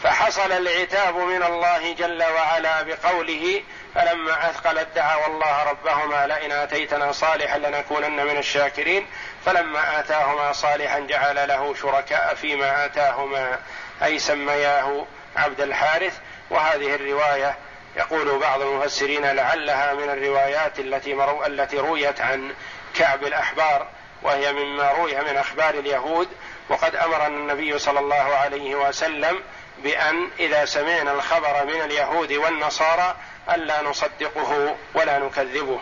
فحصل 0.03 0.53
العتاب 0.53 1.17
من 1.17 1.43
الله 1.43 1.93
جل 1.93 2.23
وعلا 2.23 2.83
بقوله 2.83 3.62
فلما 3.95 4.51
أثقلت 4.51 4.88
دعوا 4.95 5.27
الله 5.27 5.62
ربهما 5.62 6.27
لئن 6.27 6.53
آتيتنا 6.53 7.12
صالحا 7.12 7.59
لنكونن 7.59 8.27
من 8.27 8.37
الشاكرين 8.37 9.07
فلما 9.47 10.01
آتاهما 10.01 10.53
صالحا 10.53 11.01
جعل 11.01 11.49
له 11.49 11.75
شركاء 11.75 12.35
فيما 12.35 12.85
آتاهما 12.85 13.59
أي 14.03 14.19
سمياه 14.19 15.07
عبد 15.37 15.61
الحارث. 15.61 16.19
وهذه 16.51 16.95
الرواية 16.95 17.57
يقول 17.97 18.38
بعض 18.38 18.61
المفسرين 18.61 19.27
لعلها 19.27 19.95
من 19.95 20.11
الروايات 20.11 20.79
التي 20.79 21.15
مرو 21.15 21.47
التي 21.47 21.79
رويت 21.79 22.21
عن 22.21 22.55
كعب 22.94 23.24
الأحبار 23.24 23.87
وهي 24.22 24.52
مما 24.52 24.90
روي 24.90 25.14
من 25.20 25.37
أخبار 25.37 25.74
اليهود 25.74 26.28
وقد 26.68 26.96
امرنا 26.96 27.26
النبي 27.26 27.78
صلى 27.78 28.00
الله 28.00 28.37
عليه 28.37 28.74
وسلم 28.74 29.42
بأن 29.78 30.31
إذا 30.38 30.64
سمعنا 30.64 31.12
الخبر 31.12 31.64
من 31.64 31.83
اليهود 31.83 32.33
والنصارى 32.33 33.16
الا 33.55 33.83
نصدقه 33.83 34.76
ولا 34.94 35.18
نكذبه. 35.18 35.81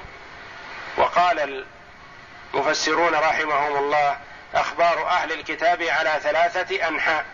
وقال 0.97 1.65
المفسرون 2.55 3.15
رحمهم 3.15 3.77
الله 3.77 4.19
أخبار 4.55 5.07
أهل 5.07 5.33
الكتاب 5.33 5.83
على 5.83 6.21
ثلاثة 6.23 6.89
أنحاء 6.89 7.25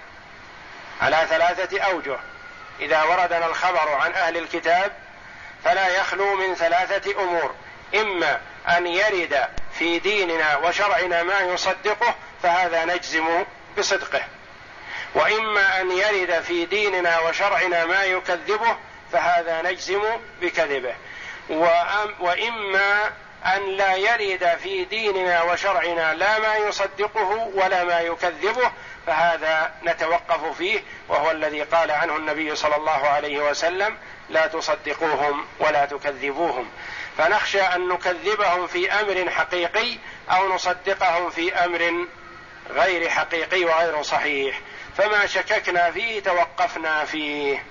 على 1.00 1.26
ثلاثة 1.28 1.80
أوجه. 1.80 2.18
إذا 2.80 3.02
وردنا 3.02 3.46
الخبر 3.46 3.94
عن 3.94 4.12
أهل 4.12 4.36
الكتاب 4.36 4.92
فلا 5.64 5.88
يخلو 5.88 6.34
من 6.34 6.54
ثلاثة 6.54 7.22
أمور. 7.22 7.54
إما 7.94 8.40
أن 8.68 8.86
يرد 8.86 9.48
في 9.78 9.98
ديننا 9.98 10.56
وشرعنا 10.56 11.22
ما 11.22 11.40
يصدقه 11.40 12.14
فهذا 12.42 12.84
نجزم 12.84 13.44
بصدقه. 13.78 14.22
وإما 15.14 15.80
أن 15.80 15.90
يرد 15.90 16.42
في 16.42 16.66
ديننا 16.66 17.18
وشرعنا 17.18 17.84
ما 17.84 18.04
يكذبه 18.04 18.76
فهذا 19.12 19.62
نجزم 19.62 20.02
بكذبه. 20.40 20.94
وإما 22.20 23.12
أن 23.46 23.76
لا 23.76 23.94
يرد 23.94 24.58
في 24.62 24.84
ديننا 24.84 25.42
وشرعنا 25.42 26.14
لا 26.14 26.38
ما 26.38 26.56
يصدقه 26.56 27.50
ولا 27.54 27.84
ما 27.84 28.00
يكذبه 28.00 28.70
فهذا 29.06 29.72
نتوقف 29.84 30.56
فيه 30.58 30.80
وهو 31.08 31.30
الذي 31.30 31.62
قال 31.62 31.90
عنه 31.90 32.16
النبي 32.16 32.56
صلى 32.56 32.76
الله 32.76 33.08
عليه 33.08 33.50
وسلم 33.50 33.96
لا 34.28 34.46
تصدقوهم 34.46 35.46
ولا 35.58 35.84
تكذبوهم. 35.84 36.70
فنخشى 37.18 37.60
أن 37.62 37.88
نكذبهم 37.88 38.66
في 38.66 38.92
أمر 38.92 39.30
حقيقي 39.30 39.98
أو 40.30 40.54
نصدقهم 40.54 41.30
في 41.30 41.54
أمر 41.54 42.06
غير 42.70 43.08
حقيقي 43.08 43.64
وغير 43.64 44.02
صحيح. 44.02 44.60
فما 44.96 45.26
شككنا 45.26 45.90
فيه 45.90 46.20
توقفنا 46.20 47.04
فيه. 47.04 47.62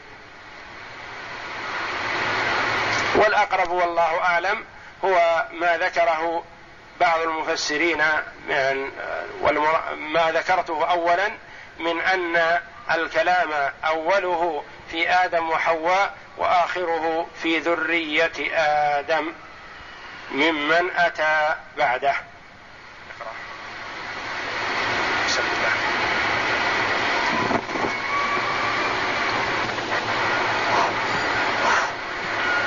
والأقرب 3.16 3.72
والله 3.72 4.22
أعلم 4.22 4.66
هو 5.04 5.46
ما 5.52 5.78
ذكره 5.78 6.44
بعض 7.00 7.20
المفسرين 7.20 8.04
من 8.48 8.92
ما 9.98 10.32
ذكرته 10.32 10.86
اولا 10.86 11.32
من 11.80 12.02
أن 12.02 12.60
الكلام 12.92 13.72
أوله 13.86 14.64
في 14.92 15.10
آدم 15.10 15.50
وحواء 15.50 16.14
وآخره 16.38 17.28
في 17.42 17.60
ذرية 17.60 18.32
آدم 19.00 19.32
ممن 20.32 20.90
أتى 20.96 21.56
بعده. 21.78 22.16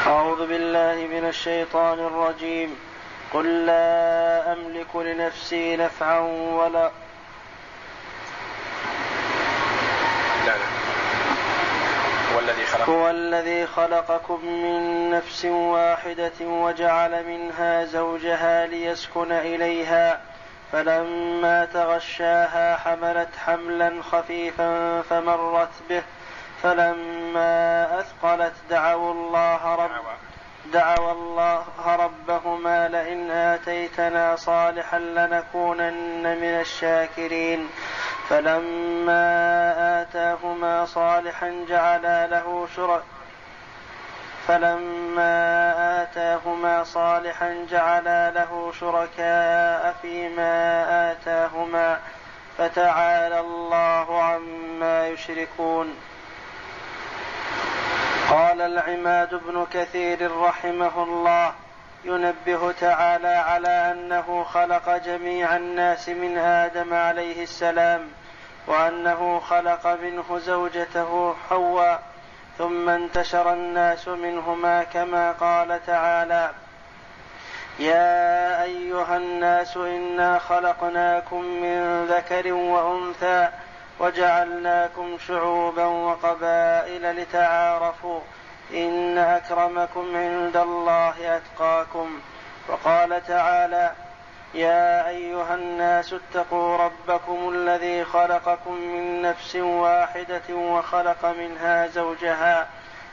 أعوذ 0.07 0.46
بالله 0.46 0.94
من 0.94 1.28
الشيطان 1.28 1.98
الرجيم. 1.98 2.76
قل 3.33 3.66
لا 3.66 4.52
أملك 4.52 4.96
لنفسي 4.96 5.76
نفعا 5.76 6.18
ولا 6.18 6.90
لا 10.46 10.57
لا 10.57 10.66
هو 12.88 13.11
الذي 13.11 13.66
خلقكم 13.66 14.46
من 14.46 15.11
نفس 15.11 15.44
واحدة 15.44 16.40
وجعل 16.40 17.27
منها 17.27 17.85
زوجها 17.85 18.66
ليسكن 18.66 19.33
إليها 19.33 20.20
فلما 20.72 21.64
تغشاها 21.64 22.77
حملت 22.77 23.29
حملا 23.46 24.03
خفيفا 24.03 25.03
فمرت 25.03 25.72
به 25.88 26.03
فلما 26.62 28.01
أثقلت 28.01 28.53
دعوا 28.70 29.12
الله 29.12 29.74
رب 29.74 29.90
دعوا 30.72 31.12
الله 31.12 31.64
ربهما 31.87 32.88
لئن 32.88 33.31
آتيتنا 33.31 34.37
صالحا 34.37 34.98
لنكونن 34.98 36.22
من 36.22 36.61
الشاكرين. 36.61 37.68
فلما 38.29 40.03
آتاهما 40.03 40.87
صالحا 40.87 41.64
جعلا 41.69 42.27
له 42.27 42.69
شرك 42.77 43.03
فلما 44.49 45.75
آتاهما 46.03 46.85
صالحا 46.85 47.67
جعلا 47.71 48.31
له 48.31 48.73
شركاء 48.81 49.97
فيما 50.03 50.85
آتاهما 51.12 51.99
فتعالى 52.59 53.41
الله 53.41 54.23
عما 54.23 55.09
يشركون. 55.09 55.97
قال 58.31 58.61
العماد 58.61 59.35
بن 59.35 59.67
كثير 59.73 60.37
رحمه 60.41 61.03
الله 61.03 61.53
ينبه 62.05 62.73
تعالى 62.73 63.29
على 63.29 63.69
أنه 63.69 64.45
خلق 64.45 64.97
جميع 64.97 65.57
الناس 65.57 66.09
من 66.09 66.39
آدم 66.39 66.95
عليه 66.95 67.43
السلام 67.43 68.09
وأنه 68.67 69.41
خلق 69.41 69.87
منه 69.87 70.39
زوجته 70.39 71.35
حواء 71.49 72.03
ثم 72.59 72.89
انتشر 72.89 73.53
الناس 73.53 74.09
منهما 74.09 74.85
كما 74.85 75.33
قال 75.33 75.87
تعالى 75.87 76.51
يا 77.79 78.63
أيها 78.63 79.17
الناس 79.17 79.77
إنا 79.77 80.39
خلقناكم 80.39 81.45
من 81.45 82.05
ذكر 82.05 82.53
وأنثى 82.53 83.49
وجعلناكم 84.01 85.19
شعوبا 85.29 85.85
وقبائل 85.85 87.17
لتعارفوا 87.17 88.21
إن 88.74 89.18
أكرمكم 89.18 90.16
عند 90.16 90.57
الله 90.57 91.37
أتقاكم. 91.37 92.20
وقال 92.68 93.26
تعالى 93.26 93.92
يا 94.54 95.09
أيها 95.09 95.54
الناس 95.54 96.14
اتقوا 96.14 96.76
ربكم 96.76 97.48
الذي 97.54 98.04
خلقكم 98.04 98.74
من 98.74 99.22
نفس 99.22 99.57
واحدة 99.57 100.54
وخلق 100.54 101.26
منها 101.26 101.87
زوجها 101.87 102.66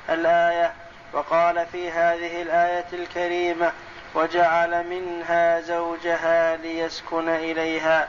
الآية. 0.09 0.73
وقال 1.13 1.65
في 1.65 1.91
هذه 1.91 2.41
الآية 2.41 2.85
الكريمة 2.93 3.71
وجعل 4.15 4.87
منها 4.87 5.61
زوجها 5.61 6.55
ليسكن 6.55 7.29
إليها 7.29 8.07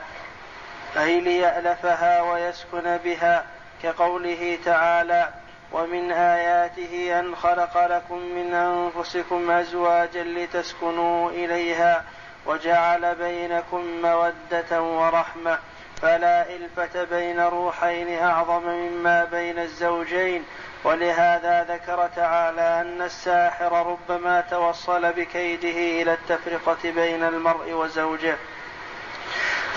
أي 0.97 1.19
ليألفها 1.19 2.21
ويسكن 2.21 2.97
بها 2.97 3.43
كقوله 3.83 4.57
تعالى 4.65 5.29
ومن 5.71 6.11
آياته 6.11 7.19
أن 7.19 7.35
خلق 7.35 7.85
لكم 7.85 8.17
من 8.17 8.53
أنفسكم 8.53 9.51
أزواجا 9.51 10.23
لتسكنوا 10.23 11.31
إليها 11.31 12.03
وجعل 12.45 13.15
بينكم 13.15 14.01
مودة 14.01 14.81
ورحمة 14.81 15.59
فلا 16.01 16.55
إلفة 16.55 17.03
بين 17.03 17.39
روحين 17.39 18.23
أعظم 18.23 18.63
مما 18.63 19.23
بين 19.23 19.59
الزوجين 19.59 20.43
ولهذا 20.83 21.63
ذكر 21.63 22.09
تعالى 22.15 22.81
أن 22.81 23.01
الساحر 23.01 23.87
ربما 23.87 24.41
توصل 24.41 25.13
بكيده 25.13 26.01
إلى 26.01 26.13
التفرقة 26.13 26.91
بين 26.91 27.23
المرء 27.23 27.71
وزوجه 27.73 28.35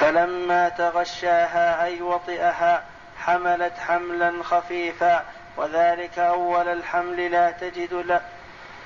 فلما 0.01 0.69
تغشاها 0.69 1.85
أي 1.85 2.03
وطئها 2.03 2.85
حملت 3.19 3.79
حملا 3.79 4.43
خفيفا 4.43 5.25
وذلك 5.61 6.19
أول 6.19 6.69
الحمل 6.69 7.31
لا 7.31 7.51
تجد 7.51 7.95
له 7.95 8.21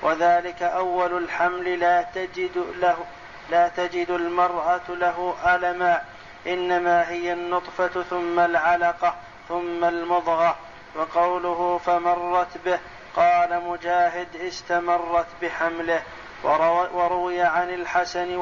وذلك 0.01 0.63
أول 0.63 1.17
الحمل 1.17 1.79
لا 1.79 2.01
تجد 2.01 2.65
له 2.79 2.97
لا 3.49 3.67
تجد 3.67 4.09
المرأة 4.09 4.81
له 4.89 5.35
ألما 5.45 6.01
إنما 6.47 7.09
هي 7.09 7.33
النطفة 7.33 8.03
ثم 8.03 8.39
العلقة 8.39 9.15
ثم 9.49 9.83
المضغة. 9.83 10.57
وقوله 10.95 11.79
فمرت 11.85 12.57
به 12.65 12.79
قال 13.15 13.63
مجاهد 13.63 14.35
استمرت 14.35 15.27
بحمله. 15.41 16.01
وروي 16.93 17.41
عن 17.41 17.73
الحسن 17.73 18.37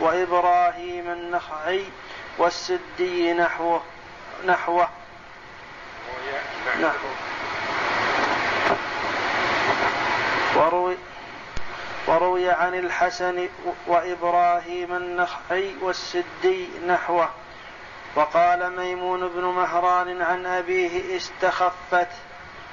وإبراهيم 0.00 1.10
النخعي 1.10 1.84
والسدي 2.38 3.32
نحوه 3.32 3.82
نحوه. 4.46 4.88
نحوه 6.80 7.14
وروي 10.56 10.96
وروي 12.06 12.50
عن 12.50 12.74
الحسن 12.74 13.48
وإبراهيم 13.86 14.96
النخعي 14.96 15.74
والسدي 15.80 16.68
نحوه 16.86 17.28
وقال 18.16 18.76
ميمون 18.76 19.28
بن 19.28 19.44
مهران 19.44 20.22
عن 20.22 20.46
أبيه 20.46 21.16
استخفت 21.16 22.08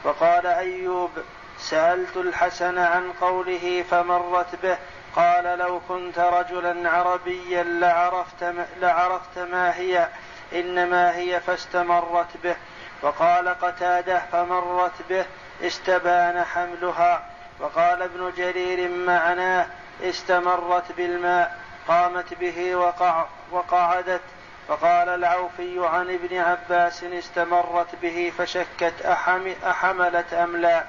وقال 0.04 0.48
أيوب 0.48 1.12
سألت 1.60 2.18
الحسن 2.18 2.78
عن 2.78 3.12
قوله 3.22 3.86
فمرت 3.92 4.56
به 4.64 4.78
قال 5.16 5.60
لو 5.60 5.82
كنت 5.88 6.20
رجلا 6.20 6.90
عربيا 6.90 7.64
لعرفت 7.64 8.44
ما, 8.44 8.66
لعرفت 8.82 9.40
ما 9.40 9.76
هي 9.76 10.08
إنما 10.54 11.16
هي 11.16 11.40
فاستمرت 11.40 12.38
به. 12.44 12.56
وقال 13.02 13.50
قتاده 13.50 14.22
فمرت 14.32 15.02
به 15.10 15.26
استبان 15.62 16.44
حملها. 16.44 17.22
وقال 17.60 18.02
ابن 18.02 18.32
جرير 18.38 18.90
معناه 18.90 19.66
استمرت 20.04 20.92
بالماء 20.92 21.58
قامت 21.88 22.34
به 22.34 22.76
وقع 22.76 23.26
وقعدت. 23.52 24.22
فقال 24.68 25.10
العوفي 25.10 25.88
عن 25.88 26.10
ابن 26.10 26.38
عباس 26.38 27.04
استمرت 27.04 27.96
به 28.02 28.34
فشكت 28.38 29.02
أحم 29.06 29.54
أحملت 29.66 30.34
أم 30.34 30.58
لا؟ 30.58 30.84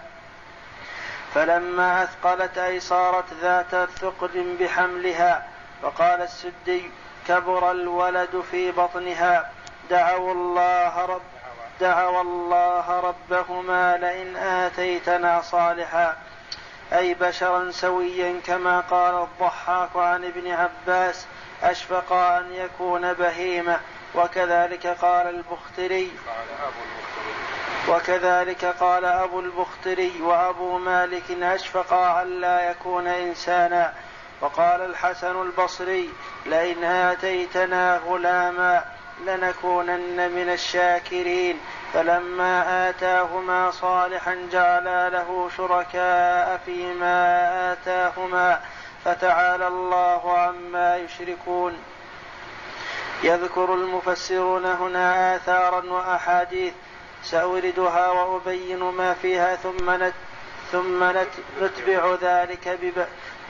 فلما 1.35 2.03
أثقلت 2.03 2.59
أي 2.59 2.81
صارت 2.81 3.25
ذات 3.43 3.89
ثقل 3.91 4.57
بحملها. 4.61 5.47
فقال 5.83 6.23
السدي 6.23 6.91
كبر 7.29 7.71
الولد 7.71 8.45
في 8.51 8.73
بطنها. 8.73 9.51
دعوا 9.91 10.33
الله 10.33 11.07
رب 11.07 11.42
دعوا 11.81 12.23
الله 12.23 13.01
ربهما 13.01 13.97
لئن 13.97 14.37
آتيتنا 14.37 15.43
صالحا. 15.43 16.17
أي 16.93 17.15
بشرا 17.15 17.71
سويا 17.71 18.41
كما 18.47 18.81
قال 18.81 19.15
الضحاك 19.15 19.97
عن 19.97 20.25
ابن 20.25 20.51
عباس 20.51 21.27
أشفق 21.63 22.13
أن 22.13 22.53
يكون 22.53 23.13
بهيمة. 23.13 23.81
وكذلك 24.15 24.87
قال 24.87 25.27
البختري 25.27 26.13
وكذلك 27.89 28.65
قال 28.65 29.05
أبو 29.05 29.41
البختري 29.41 30.23
وأبو 30.23 30.79
مالك 30.79 31.31
أشفق 31.31 31.93
أن 31.93 32.41
لا 32.41 32.71
يكون 32.71 33.07
إنسانا. 33.07 33.93
وقال 34.41 34.81
الحسن 34.81 35.43
البصري 35.43 36.11
لئن 36.47 36.85
آتيتنا 36.85 38.01
غلاما 38.07 38.85
لنكونن 39.27 40.31
من 40.31 40.49
الشاكرين. 40.53 41.61
فلما 41.95 42.89
آتاهما 42.89 43.71
صالحا 43.71 44.49
جعلا 44.53 45.11
له 45.11 45.51
شركاء 45.57 46.61
فيما 46.67 47.49
آتاهما. 47.73 48.61
فتعالى 49.05 49.67
الله 49.67 50.39
عما 50.39 50.97
يشركون. 50.97 51.79
يذكر 53.23 53.75
المفسرون 53.75 54.67
هنا 54.67 55.37
آثارا 55.37 55.85
وأحاديث. 55.85 56.73
سأوردها 57.25 58.11
وأبين 58.11 58.79
ما 58.79 59.15
فيها 59.15 59.57
ثم 59.57 59.91
نت 59.91 60.15
ثم 60.73 61.05
نتبع 61.61 62.15
ذلك 62.23 62.79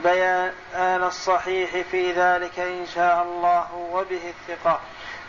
ببيان 0.03 1.03
الصحيح 1.03 1.81
في 1.91 2.11
ذلك 2.11 2.59
إن 2.59 2.85
شاء 2.95 3.23
الله 3.23 3.67
وبه 3.91 4.33
الثقة. 4.33 4.79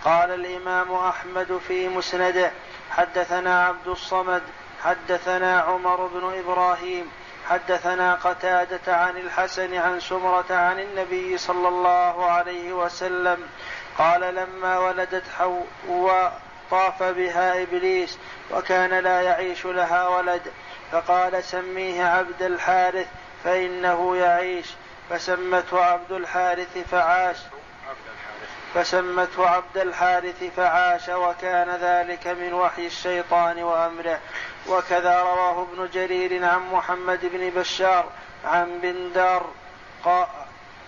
قال 0.04 0.30
الإمام 0.30 0.94
أحمد 0.94 1.60
في 1.68 1.88
مسنده 1.88 2.50
حدثنا 2.90 3.66
عبد 3.66 3.88
الصمد 3.88 4.42
حدثنا 4.84 5.60
عمر 5.60 6.06
بن 6.06 6.38
إبراهيم 6.38 7.10
حدثنا 7.48 8.14
قتادة 8.14 8.96
عن 8.96 9.16
الحسن 9.16 9.74
عن 9.74 10.00
سمرة 10.00 10.44
عن 10.50 10.80
النبي 10.80 11.38
صلى 11.38 11.68
الله 11.68 12.26
عليه 12.26 12.72
وسلم 12.72 13.38
قال 13.98 14.34
لما 14.34 14.78
ولدت 14.78 15.24
حواء 15.38 16.40
طاف 16.70 17.02
بها 17.02 17.62
إبليس 17.62 18.18
وكان 18.50 18.90
لا 18.90 19.20
يعيش 19.20 19.66
لها 19.66 20.08
ولد 20.08 20.42
فقال 20.92 21.44
سميه 21.44 22.04
عبد 22.04 22.42
الحارث 22.42 23.06
فإنه 23.44 24.16
يعيش 24.16 24.66
فسمته 25.10 25.84
عبد 25.84 26.12
الحارث 26.12 26.78
فعاش 26.90 27.36
فسمته 28.74 29.48
عبد 29.48 29.76
الحارث 29.76 30.44
فعاش 30.56 31.08
وكان 31.08 31.70
ذلك 31.70 32.26
من 32.26 32.54
وحي 32.54 32.86
الشيطان 32.86 33.62
وأمره. 33.62 34.18
وكذا 34.68 35.20
رواه 35.20 35.62
ابن 35.62 35.88
جرير 35.94 36.44
عن 36.44 36.60
محمد 36.72 37.20
بن 37.22 37.50
بشار 37.60 38.04
عن 38.44 38.78
بندار 38.82 39.46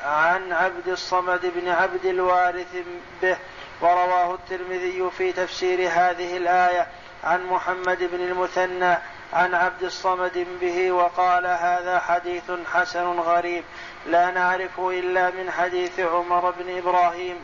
عن 0.05 0.53
عبد 0.53 0.88
الصمد 0.88 1.40
بن 1.57 1.68
عبد 1.68 2.05
الوارث 2.05 2.77
به. 3.22 3.37
ورواه 3.81 4.35
الترمذي 4.35 5.11
في 5.18 5.33
تفسير 5.33 5.81
هذه 5.81 6.37
الآية 6.37 6.87
عن 7.25 7.46
محمد 7.46 7.99
بن 7.99 8.20
المثنى 8.20 8.99
عن 9.33 9.55
عبد 9.55 9.83
الصمد 9.83 10.46
به 10.61 10.92
وقال 10.92 11.46
هذا 11.46 11.99
حديث 11.99 12.51
حسن 12.72 13.20
غريب. 13.20 13.64
لا 14.07 14.31
نعرفه 14.31 14.90
إلا 14.90 15.31
من 15.31 15.51
حديث 15.51 16.01
عمر 16.01 16.51
بن 16.51 16.79
إبراهيم. 16.79 17.37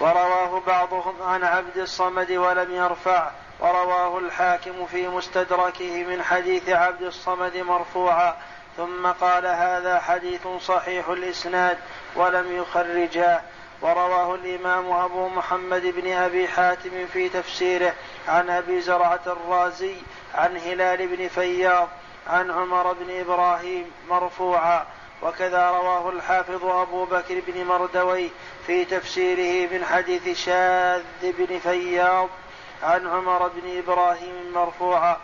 ورواه 0.00 0.62
بعضهم 0.66 1.22
عن 1.22 1.44
عبد 1.44 1.76
الصمد 1.76 2.30
ولم 2.30 2.74
يرفع 2.74 3.30
ورواه 3.60 4.18
الحاكم 4.18 4.86
في 4.86 5.08
مستدركه 5.08 6.04
من 6.04 6.22
حديث 6.22 6.68
عبد 6.68 7.02
الصمد 7.02 7.56
مرفوعا 7.56 8.36
ثم 8.76 9.06
قال 9.06 9.46
هذا 9.46 10.00
حديث 10.00 10.48
صحيح 10.60 11.08
الإسناد 11.08 11.78
ولم 12.16 12.56
يخرجاه. 12.56 13.40
ورواه 13.82 14.34
الإمام 14.34 14.92
أبو 14.92 15.28
محمد 15.28 15.82
بن 15.82 16.12
أبي 16.12 16.48
حاتم 16.48 17.06
في 17.12 17.28
تفسيره 17.28 17.92
عن 18.28 18.50
أبي 18.50 18.80
زرعة 18.80 19.20
الرازي 19.26 19.94
عن 20.34 20.56
هلال 20.56 21.16
بن 21.16 21.28
فياض 21.28 21.88
عن 22.26 22.50
عمر 22.50 22.92
بن 22.92 23.20
إبراهيم 23.20 23.90
مرفوعا. 24.08 24.86
وكذا 25.22 25.70
رواه 25.70 26.10
الحافظ 26.10 26.64
أبو 26.64 27.04
بكر 27.04 27.42
بن 27.46 27.64
مردوي 27.64 28.30
في 28.66 28.84
تفسيره 28.84 29.70
من 29.72 29.84
حديث 29.84 30.44
شاذ 30.44 31.02
بن 31.22 31.58
فياض 31.58 32.28
عن 32.82 33.06
عمر 33.06 33.48
بن 33.48 33.78
إبراهيم 33.78 34.52
مرفوعا. 34.54 35.16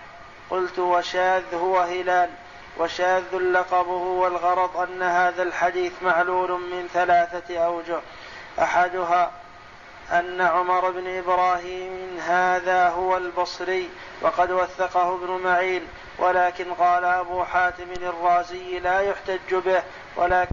قلت 0.50 0.78
وشاذ 0.78 1.54
هو 1.54 1.80
هلال 1.80 2.30
وشاذ 2.78 3.36
لقبه 3.36 4.02
والغرض 4.02 4.76
أن 4.76 5.02
هذا 5.02 5.42
الحديث 5.42 5.92
معلول 6.02 6.50
من 6.50 6.88
ثلاثة 6.92 7.58
أوجه. 7.58 8.00
أحدها 8.58 9.30
أن 10.12 10.40
عمر 10.40 10.90
بن 10.90 11.18
إبراهيم 11.18 12.18
هذا 12.26 12.88
هو 12.88 13.16
البصري 13.16 13.90
وقد 14.22 14.50
وثقه 14.50 15.14
ابن 15.14 15.30
معين. 15.44 15.88
ولكن 16.18 16.74
قال 16.74 17.04
أبو 17.04 17.44
حاتم 17.44 17.92
الرازي 18.02 18.78
لا 18.78 19.00
يحتج 19.00 19.54
به 19.54 19.82
ولكن 20.16 20.52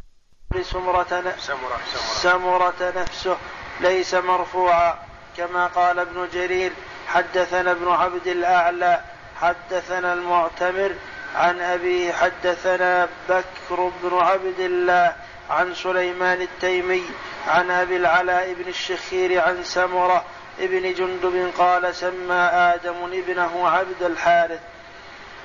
لسمرة 0.56 1.34
سمرة, 1.38 1.80
سمرة. 2.22 2.94
نفسه 2.96 3.38
ليس 3.80 4.14
مرفوعا. 4.14 5.10
كما 5.38 5.68
قال 5.68 6.00
ابن 6.00 6.28
جرير 6.34 6.72
حدثنا 7.08 7.72
ابن 7.72 7.92
عبد 7.92 8.28
الأعلى 8.28 9.02
حدثنا 9.42 10.14
المعتمر 10.14 10.96
عن 11.36 11.62
أبيه 11.62 12.14
حدثنا 12.14 13.08
بكر 13.30 13.92
بن 14.04 14.18
عبد 14.18 14.60
الله 14.60 15.16
عن 15.50 15.76
سليمان 15.76 16.42
التيمي 16.42 17.04
عن 17.48 17.72
أبي 17.72 17.96
العلاء 17.98 18.54
بن 18.54 18.70
الشخير 18.70 19.42
عن 19.42 19.64
سمرة 19.64 20.26
ابن 20.60 20.94
جندب 20.94 21.52
قال 21.58 21.96
سمى 21.96 22.50
آدم 22.74 23.04
ابنه 23.04 23.70
عبد 23.70 24.04
الحارث. 24.04 24.60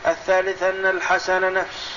الثالث 0.06 0.62
أن 0.62 0.86
الحسن 0.86 1.54
نفس. 1.54 1.96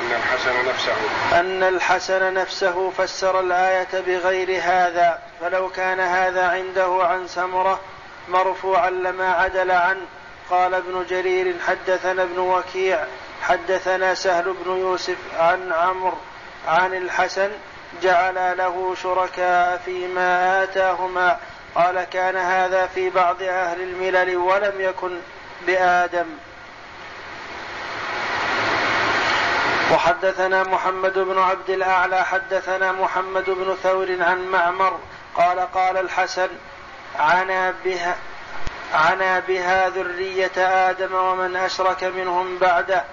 أن 0.00 0.12
الحسن 0.12 0.68
نفسه. 0.68 0.92
أن 1.40 1.62
الحسن 1.62 2.34
نفسه 2.34 2.90
فسر 2.90 3.40
الآية 3.40 3.88
بغير 3.92 4.60
هذا 4.62 5.22
فلو 5.40 5.68
كان 5.68 6.00
هذا 6.00 6.48
عنده 6.48 6.98
عن 7.02 7.28
سمرة 7.28 7.80
مرفوعا 8.28 8.90
لما 8.90 9.32
عدل 9.32 9.70
عنه. 9.70 10.06
قال 10.50 10.74
ابن 10.74 11.06
جرير 11.10 11.54
حدثنا 11.66 12.22
ابن 12.22 12.38
وكيع 12.38 13.04
حدثنا 13.42 14.14
سهل 14.14 14.54
بن 14.64 14.70
يوسف 14.70 15.16
عن 15.38 15.72
عمرو 15.72 16.18
عن 16.68 16.94
الحسن 16.94 17.50
جعل 18.02 18.58
له 18.58 18.94
شركاء 19.02 19.82
فيما 19.84 20.62
آتاهما. 20.62 21.38
قال 21.74 22.04
كان 22.04 22.36
هذا 22.36 22.86
في 22.86 23.10
بعض 23.10 23.42
أهل 23.42 23.80
الملل 23.80 24.36
ولم 24.36 24.72
يكن 24.78 25.18
بآدم. 25.66 26.26
وحدثنا 29.94 30.62
محمد 30.62 31.18
بن 31.18 31.38
عبد 31.38 31.70
الأعلى 31.70 32.24
حدثنا 32.24 32.92
محمد 32.92 33.44
بن 33.50 33.76
ثور 33.82 34.16
عن 34.20 34.44
معمر 34.44 34.98
قال 35.34 35.60
قال 35.60 35.96
الحسن 35.96 36.48
عنا 37.18 37.74
بها 37.84 38.16
عنا 38.94 39.38
بها 39.38 39.88
ذرية 39.88 40.52
آدم 40.56 41.14
ومن 41.14 41.56
أشرك 41.56 42.04
منهم 42.04 42.58
بعده 42.58 43.04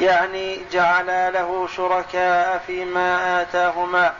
يعني 0.00 0.60
جعلا 0.72 1.30
له 1.30 1.68
شركاء 1.76 2.62
فيما 2.66 3.42
آتاهما. 3.42 4.14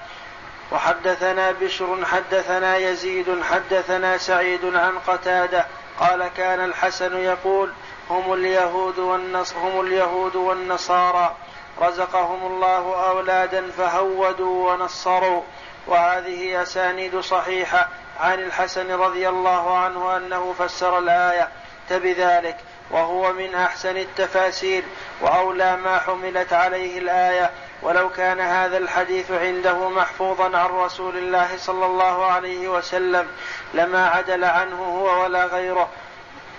وحدثنا 0.73 1.53
بشر 1.53 2.05
حدثنا 2.05 2.77
يزيد 2.77 3.43
حدثنا 3.51 4.19
سعيد 4.19 4.65
عن 4.65 4.99
قتادة 5.07 5.67
قال 6.01 6.29
كان 6.37 6.65
الحسن 6.65 7.17
يقول 7.17 7.73
هم 8.19 8.33
اليهود 8.33 8.99
والنص 8.99 9.55
هم 9.55 9.81
اليهود 9.81 10.37
والنصارى. 10.37 11.37
رزقهم 11.83 12.47
الله 12.47 13.09
أولادا 13.09 13.71
فهودوا 13.71 14.73
ونصروا. 14.73 15.43
وهذه 15.87 16.63
أسانيد 16.63 17.21
صحيحة 17.21 17.89
عن 18.21 18.41
الحسن 18.41 18.93
رضي 18.93 19.29
الله 19.29 19.77
عنه 19.77 20.17
أنه 20.17 20.55
فسر 20.59 20.99
الآية 20.99 21.49
بذلك 21.91 22.57
وهو 22.91 23.33
من 23.33 23.55
أحسن 23.55 23.97
التفاسير 23.97 24.85
وأولى 25.21 25.77
ما 25.77 25.99
حملت 25.99 26.53
عليه 26.53 26.99
الآية. 26.99 27.51
ولو 27.83 28.11
كان 28.11 28.41
هذا 28.41 28.79
الحديث 28.79 29.31
عنده 29.31 29.89
محفوظا 29.89 30.59
عن 30.59 30.71
رسول 30.71 31.17
الله 31.17 31.57
صلى 31.57 31.87
الله 31.87 32.25
عليه 32.25 32.69
وسلم 32.69 33.29
لما 33.75 34.09
عدل 34.09 34.45
عنه 34.45 34.85
هو 34.85 35.23
ولا 35.23 35.45
غيره. 35.45 35.89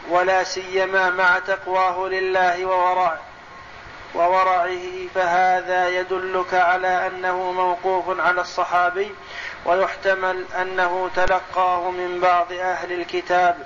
ولا 0.09 0.43
سيما 0.43 1.09
مع 1.09 1.39
تقواه 1.39 2.07
لله 2.07 2.65
وورعه 2.65 3.19
وورعه 4.15 5.07
فهذا 5.15 5.89
يدلك 5.89 6.53
على 6.53 7.07
أنه 7.07 7.51
موقوف 7.51 8.19
على 8.19 8.41
الصحابي 8.41 9.11
ويحتمل 9.65 10.45
أنه 10.61 11.09
تلقاه 11.15 11.91
من 11.91 12.19
بعض 12.19 12.53
أهل 12.53 12.91
الكتاب 12.91 13.57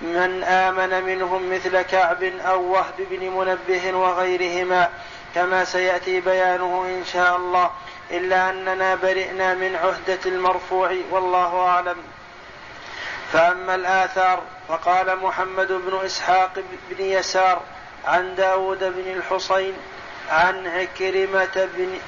من 0.00 0.44
آمن 0.44 1.04
منهم 1.04 1.54
مثل 1.54 1.82
كعب 1.82 2.22
أو 2.22 2.72
وهب 2.72 2.94
بن 2.98 3.28
منبه 3.30 3.96
وغيرهما 3.96 4.88
كما 5.34 5.64
سيأتي 5.64 6.20
بيانه 6.20 6.84
إن 6.84 7.04
شاء 7.12 7.36
الله 7.36 7.70
إلا 8.10 8.50
أننا 8.50 8.94
برئنا 8.94 9.54
من 9.54 9.76
عهدة 9.76 10.18
المرفوع 10.26 10.96
والله 11.10 11.60
أعلم. 11.66 11.96
فأما 13.32 13.74
الآثار 13.74 14.42
فقال 14.68 15.16
محمد 15.16 15.72
بن 15.72 16.00
إسحاق 16.04 16.52
بن 16.90 17.04
يسار 17.04 17.60
عن 18.04 18.34
داود 18.34 18.78
بن 18.78 19.12
الحصين 19.12 19.74
عن 20.30 20.66
عكرمة 20.66 21.68
بن 21.74 21.98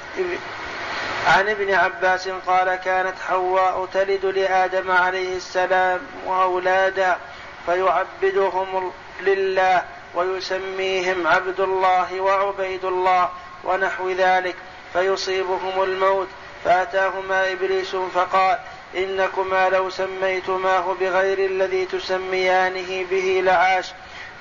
عن 1.27 1.49
ابن 1.49 1.73
عباس 1.73 2.29
قال 2.29 2.75
كانت 2.75 3.15
حواء 3.27 3.87
تلد 3.93 4.25
لآدم 4.25 4.91
عليه 4.91 5.35
السلام 5.35 5.99
وأولادا 6.25 7.17
فيعبدهم 7.65 8.91
لله 9.21 9.83
ويسميهم 10.15 11.27
عبد 11.27 11.59
الله 11.59 12.21
وعبيد 12.21 12.85
الله 12.85 13.29
ونحو 13.63 14.09
ذلك 14.09 14.55
فيصيبهم 14.93 15.83
الموت 15.83 16.27
فأتاهما 16.65 17.51
إبليس 17.51 17.95
فقال 17.95 18.59
إنكما 18.95 19.69
لو 19.69 19.89
سميتماه 19.89 20.95
بغير 20.99 21.39
الذي 21.39 21.85
تسميانه 21.85 23.05
به 23.09 23.41
لعاش. 23.43 23.91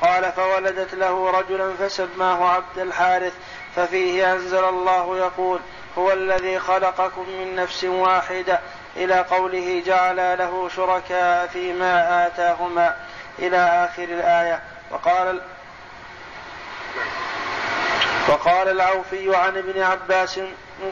قال 0.03 0.33
فولدت 0.33 0.95
له 0.95 1.31
رجلا 1.31 1.75
فسماه 1.75 2.49
عبد 2.49 2.79
الحارث 2.79 3.33
ففيه 3.77 4.33
أنزل 4.33 4.65
الله 4.65 5.19
يقول 5.19 5.61
هو 5.99 6.12
الذي 6.12 6.59
خلقكم 6.59 7.29
من 7.29 7.57
نفس 7.57 7.85
واحدة. 7.85 8.61
إلى 8.97 9.21
قوله 9.31 9.83
جعل 9.87 10.38
له 10.38 10.69
شركاء 10.77 11.47
فيما 11.47 12.27
آتاهما. 12.27 12.97
إلى 13.38 13.57
آخر 13.57 14.05
الآية. 14.05 14.62
وقال 14.91 15.41
وقال 18.29 18.69
العوفي 18.69 19.37
عن 19.37 19.57
ابن 19.57 19.83
عباس 19.83 20.41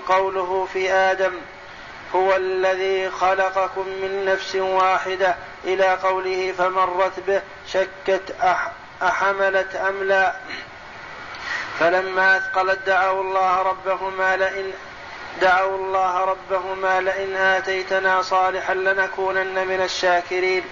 قوله 0.08 0.68
في 0.72 0.92
آدم 0.92 1.32
هو 2.14 2.36
الذي 2.36 3.10
خلقكم 3.10 3.88
من 3.88 4.24
نفس 4.24 4.56
واحدة. 4.56 5.36
إلى 5.64 5.94
قوله 6.02 6.54
فمرت 6.58 7.20
به 7.26 7.42
شكت 7.68 8.34
أحملت 9.02 9.74
أم 9.74 10.04
لا؟ 10.04 10.32
فلما 11.80 12.36
أثقلت 12.36 12.78
دعوا 12.86 13.22
الله 13.22 13.62
ربهما 13.62 14.36
لئن 14.36 14.72
دعوا 15.40 15.76
الله 15.76 16.24
ربهما 16.24 17.00
لئن 17.00 17.36
آتيتنا 17.36 18.22
صالحا 18.22 18.74
لنكونن 18.74 19.66
من 19.66 19.80
الشاكرين. 19.82 20.64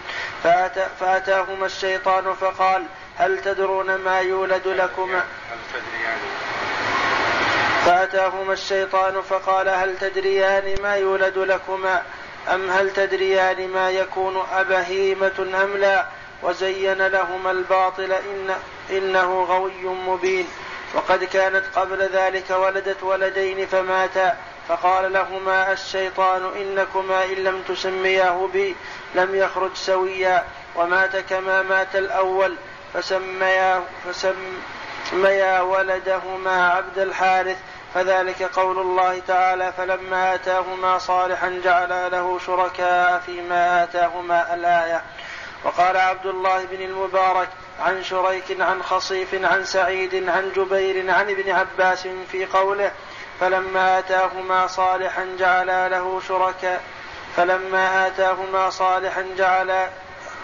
فأتى 0.45 0.87
فأتاهما 1.01 1.67
الشيطان 1.67 2.35
فقال 2.35 2.85
هل 3.17 3.43
تدرون 3.43 3.95
ما 3.95 4.21
يولد 4.21 4.69
لكما؟ 4.69 5.23
فأتاهما 7.85 8.53
الشيطان 8.53 9.23
فقال 9.23 9.69
هل 9.69 9.99
تدريان 9.99 10.83
ما 10.83 10.97
يولد 10.97 11.39
لكما 11.39 12.03
أم 12.55 12.71
هل 12.71 12.91
تدريان 12.93 13.69
ما 13.69 13.91
يكون 13.91 14.43
أبهيمة 14.53 15.63
أم 15.63 15.77
لا 15.77 16.07
وزين 16.43 17.07
لهما 17.07 17.51
الباطل 17.51 18.13
إن 18.13 18.55
إنه 18.91 19.43
غوي 19.43 19.85
مبين. 19.85 20.47
وقد 20.95 21.25
كانت 21.25 21.65
قبل 21.77 22.03
ذلك 22.03 22.51
ولدت 22.51 23.03
ولدين 23.03 23.67
فماتا 23.67 24.37
فقال 24.69 25.13
لهما 25.13 25.73
الشيطان 25.73 26.51
إنكما 26.57 27.25
إن 27.25 27.35
لم 27.35 27.63
تسمياه 27.69 28.49
بي 28.53 28.77
لم 29.15 29.35
يخرج 29.35 29.71
سويا 29.75 30.45
ومات 30.77 31.17
كما 31.17 31.63
مات 31.63 31.97
الأول 31.97 32.57
فسميا 32.95 33.83
فسميا 35.09 35.61
ولدهما 35.61 36.71
عبد 36.71 36.99
الحارث 36.99 37.57
فذلك 37.95 38.43
قول 38.43 38.79
الله 38.79 39.23
تعالى 39.27 39.73
فلما 39.77 40.35
آتاهما 40.35 40.99
صالحا 40.99 41.61
جعلا 41.65 42.09
له 42.09 42.39
شركاء 42.47 43.23
فيما 43.27 43.83
آتاهما 43.83 44.55
الآية. 44.55 45.03
وقال 45.65 45.97
عبد 45.97 46.27
الله 46.27 46.65
بن 46.65 46.83
المبارك 46.83 47.49
عن 47.81 48.05
شريك 48.05 48.61
عن 48.61 48.83
خصيف 48.83 49.35
عن 49.35 49.65
سعيد 49.65 50.29
عن 50.29 50.53
جبير 50.57 51.11
عن 51.11 51.31
ابن 51.31 51.51
عباس 51.51 52.09
في 52.33 52.47
قوله 52.47 52.91
فلما 53.41 53.99
آتاهما 53.99 54.67
صالحا 54.67 55.27
جعلا 55.39 55.89
له 55.89 56.21
شركاء 56.29 56.83
فلما 57.37 58.07
آتاهما 58.07 58.71
صالحا 58.71 59.25
جعل 59.39 59.89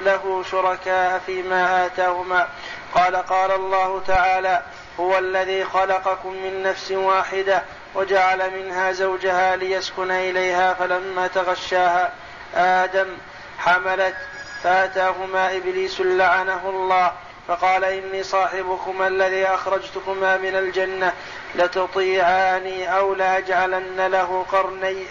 له 0.01 0.45
شركاء 0.51 1.23
فيما 1.27 1.87
آتاهما. 1.87 2.49
قال 2.95 3.17
قال 3.17 3.53
الله 3.53 4.03
تعالى 4.07 4.63
هو 5.01 5.19
الذي 5.19 5.65
خلقكم 5.65 6.33
من 6.33 6.63
نفس 6.63 6.91
واحدة 6.91 7.63
وجعل 7.95 8.51
منها 8.51 8.93
زوجها 8.93 9.57
ليسكن 9.57 10.11
إليها 10.11 10.75
فلما 10.75 11.27
تغشاها 11.27 12.13
آدم 12.55 13.07
حملت 13.59 14.15
فأتاهما 14.63 15.57
إبليس 15.57 16.01
لعنه 16.01 16.69
الله 16.69 17.13
فقال 17.49 17.85
إني 17.85 18.23
صاحبكما 18.23 19.07
الذي 19.07 19.47
أخرجتكما 19.47 20.37
من 20.37 20.57
الجنة 20.57 21.13
لتطيعاني 21.55 22.97
أو 22.99 23.15
لأجعلن 23.15 24.07
له 24.07 24.47
قرني 24.53 25.07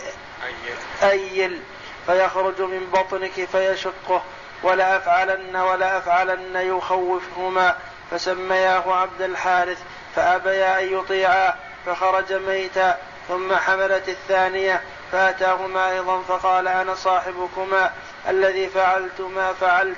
أيل 1.04 1.62
فيخرج 2.06 2.62
من 2.62 2.90
بطنك 2.94 3.46
فيشقه 3.52 4.24
ولا 4.64 4.98
أفعلن 4.98 5.56
ولا 5.56 5.98
أفعلن 5.98 6.56
يخوفهما. 6.56 7.76
فسمياه 8.12 8.94
عبد 8.94 9.22
الحارث 9.22 9.78
فأبيا 10.16 10.80
أن 10.80 11.00
يطيعا 11.00 11.54
فخرج 11.86 12.34
ميتا 12.34 12.98
ثم 13.28 13.56
حملت 13.56 14.10
الثانية 14.10 14.82
فأتاهما 15.12 15.90
أيضا 15.90 16.22
فقال 16.22 16.68
أنا 16.68 16.96
صاحبكما 16.96 17.92
الذي 18.30 18.68
فعلت 18.68 19.22
ما 19.22 19.54
فعلت. 19.54 19.98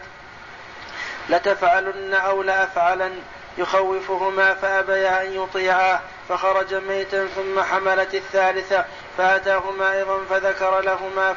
لتفعلن 1.30 2.14
أو 2.14 2.44
لأفعلن 2.44 3.22
يخوفهما 3.58 4.54
فأبيا 4.54 5.24
أن 5.24 5.44
يطيعاه 5.44 6.00
فخرج 6.30 6.74
ميتا 6.74 7.28
ثم 7.28 7.62
حملت 7.62 8.16
الثالثة 8.16 8.86
فأتاهما 9.18 9.94
أيضا 9.94 10.24
فذكر 10.30 10.80
لهما 10.80 11.36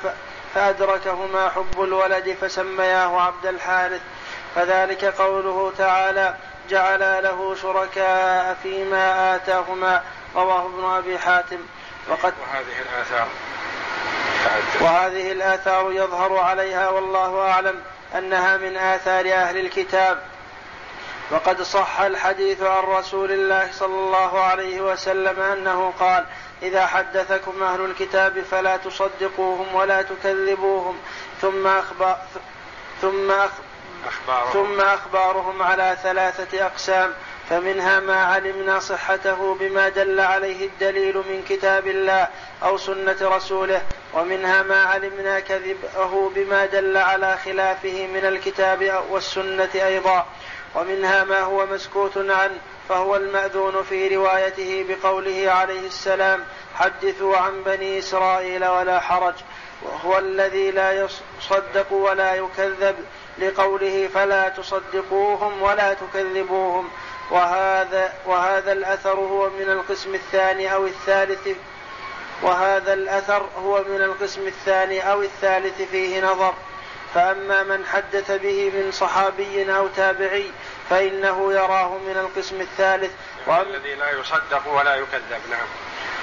فأدركهما 0.54 1.48
حب 1.48 1.82
الولد 1.82 2.36
فسمياه 2.40 3.20
عبد 3.20 3.46
الحارث 3.46 4.00
فذلك 4.54 5.04
قوله 5.04 5.72
تعالى 5.78 6.34
جعل 6.70 7.22
له 7.22 7.54
شركاء 7.62 8.56
فيما 8.62 9.36
آتاهما 9.36 10.02
رواه 10.36 10.66
ابن 10.66 10.84
أبي 10.84 11.18
حاتم. 11.18 11.58
وقد 12.08 12.34
وهذه 12.40 12.82
الآثار. 12.82 13.28
وهذه 14.80 15.32
الآثار 15.32 15.92
يظهر 15.92 16.36
عليها 16.36 16.88
والله 16.88 17.50
أعلم 17.50 17.82
أنها 18.14 18.56
من 18.56 18.76
آثار 18.76 19.32
أهل 19.32 19.56
الكتاب. 19.56 20.22
وقد 21.30 21.62
صح 21.62 22.00
الحديث 22.00 22.62
عن 22.62 22.82
رسول 22.82 23.32
الله 23.32 23.70
صلى 23.72 23.94
الله 23.94 24.40
عليه 24.40 24.80
وسلم 24.80 25.40
أنه 25.40 25.92
قال 26.00 26.24
إذا 26.62 26.86
حدثكم 26.86 27.62
أهل 27.62 27.84
الكتاب 27.84 28.40
فلا 28.50 28.76
تصدقوهم 28.76 29.74
ولا 29.74 30.02
تكذبوهم 30.02 30.98
ثم 31.40 31.66
أخبار 31.66 32.18
ثم 33.02 33.30
أخبارهم. 34.06 34.52
ثم 34.52 34.80
أخبارهم 34.80 35.62
على 35.62 35.96
ثلاثة 36.02 36.66
أقسام 36.66 37.12
فمنها 37.50 38.00
ما 38.00 38.24
علمنا 38.24 38.78
صحته 38.80 39.54
بما 39.60 39.88
دل 39.88 40.20
عليه 40.20 40.66
الدليل 40.66 41.16
من 41.16 41.44
كتاب 41.48 41.86
الله 41.86 42.28
أو 42.62 42.78
سنة 42.78 43.16
رسوله 43.22 43.82
ومنها 44.14 44.62
ما 44.62 44.82
علمنا 44.82 45.40
كذبه 45.40 46.30
بما 46.34 46.66
دل 46.66 46.96
على 46.96 47.38
خلافه 47.44 48.06
من 48.06 48.24
الكتاب 48.24 49.04
والسنة 49.10 49.70
أيضا 49.74 50.26
ومنها 50.74 51.24
ما 51.24 51.40
هو 51.40 51.66
مسكوت 51.66 52.16
عنه 52.16 52.58
فهو 52.88 53.16
المأذون 53.16 53.82
في 53.82 54.16
روايته 54.16 54.84
بقوله 54.88 55.50
عليه 55.50 55.86
السلام 55.86 56.44
حدثوا 56.74 57.36
عن 57.36 57.62
بني 57.62 57.98
إسرائيل 57.98 58.64
ولا 58.64 59.00
حرج 59.00 59.34
وهو 59.82 60.18
الذي 60.18 60.70
لا 60.70 61.08
يصدق 61.40 61.92
ولا 61.92 62.34
يكذب 62.34 62.96
لقوله 63.38 64.08
فلا 64.14 64.48
تصدقوهم 64.48 65.62
ولا 65.62 65.94
تكذبوهم 65.94 66.88
وهذا 67.30 68.12
وهذا 68.26 68.72
الأثر 68.72 69.14
هو 69.14 69.50
من 69.50 69.70
القسم 69.70 70.14
الثاني 70.14 70.74
أو 70.74 70.86
الثالث 70.86 71.48
وهذا 72.42 72.92
الأثر 72.92 73.46
هو 73.64 73.84
من 73.88 74.02
القسم 74.02 74.46
الثاني 74.46 75.12
أو 75.12 75.22
الثالث 75.22 75.82
فيه 75.82 76.20
نظر. 76.20 76.54
فأما 77.14 77.62
من 77.62 77.86
حدث 77.86 78.30
به 78.30 78.70
من 78.74 78.92
صحابي 78.92 79.76
أو 79.76 79.88
تابعي 79.88 80.50
فإنه 80.90 81.52
يراه 81.52 81.98
من 81.98 82.16
القسم 82.16 82.60
الثالث. 82.60 83.10
والذي 83.46 83.94
لا 83.94 84.10
يصدق 84.10 84.68
ولا 84.68 84.94
يكذب 84.94 85.40
نعم. 85.50 85.66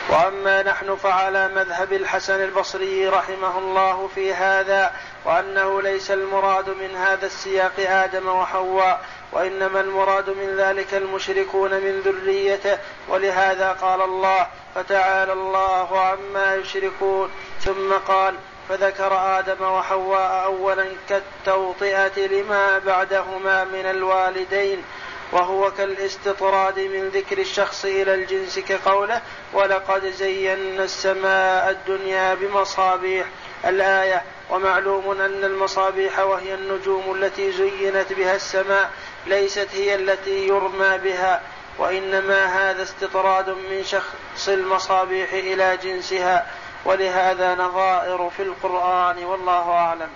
وأما 0.10 0.64
نحن 0.64 0.96
فعلى 0.96 1.48
مذهب 1.48 1.94
الحسن 1.94 2.44
البصري 2.44 3.08
رحمه 3.08 3.58
الله 3.58 4.10
في 4.16 4.34
هذا 4.34 4.94
وأنه 5.26 5.82
ليس 5.82 6.12
المراد 6.12 6.70
من 6.70 6.96
هذا 6.96 7.26
السياق 7.26 7.74
آدم 7.80 8.28
وحواء 8.28 9.02
وإنما 9.32 9.80
المراد 9.80 10.30
من 10.30 10.56
ذلك 10.58 10.94
المشركون 10.94 11.72
من 11.72 12.02
ذريته. 12.06 12.78
ولهذا 13.08 13.72
قال 13.72 14.02
الله 14.02 14.48
فتعالى 14.76 15.34
الله 15.34 16.00
عما 16.00 16.56
يشركون. 16.56 17.32
ثم 17.62 17.94
قال 18.08 18.36
فذكر 18.70 19.40
آدم 19.40 19.62
وحواء 19.62 20.44
اولا 20.46 20.88
كالتوطئة 21.10 22.28
لما 22.28 22.78
بعدهما 22.78 23.64
من 23.64 23.86
الوالدين 23.86 24.84
وهو 25.32 25.72
كالاستطراد 25.72 26.80
من 26.80 27.10
ذكر 27.10 27.38
الشخص 27.38 27.86
إلى 27.86 28.14
الجنس 28.14 28.60
كقوله 28.60 29.22
ولقد 29.54 30.06
زينا 30.06 30.84
السماء 30.84 31.70
الدنيا 31.70 32.34
بمصابيح 32.34 33.26
الآية 33.66 34.24
ومعلوم 34.50 35.12
أن 35.12 35.44
المصابيح 35.44 36.20
وهي 36.20 36.54
النجوم 36.54 37.16
التي 37.16 37.52
زينت 37.52 38.14
بها 38.14 38.36
السماء 38.36 38.92
ليست 39.28 39.68
هي 39.74 39.96
التي 39.96 40.48
يرمى 40.48 40.98
بها 40.98 41.42
وإنما 41.78 42.46
هذا 42.46 42.84
استطراد 42.84 43.50
من 43.50 43.84
شخص 43.84 44.50
المصابيح 44.50 45.34
إلى 45.34 45.78
جنسها. 45.84 46.46
ولهذا 46.86 47.56
نظائر 47.56 48.30
في 48.30 48.44
القرآن 48.44 49.24
والله 49.24 49.72
أعلم. 49.72 50.10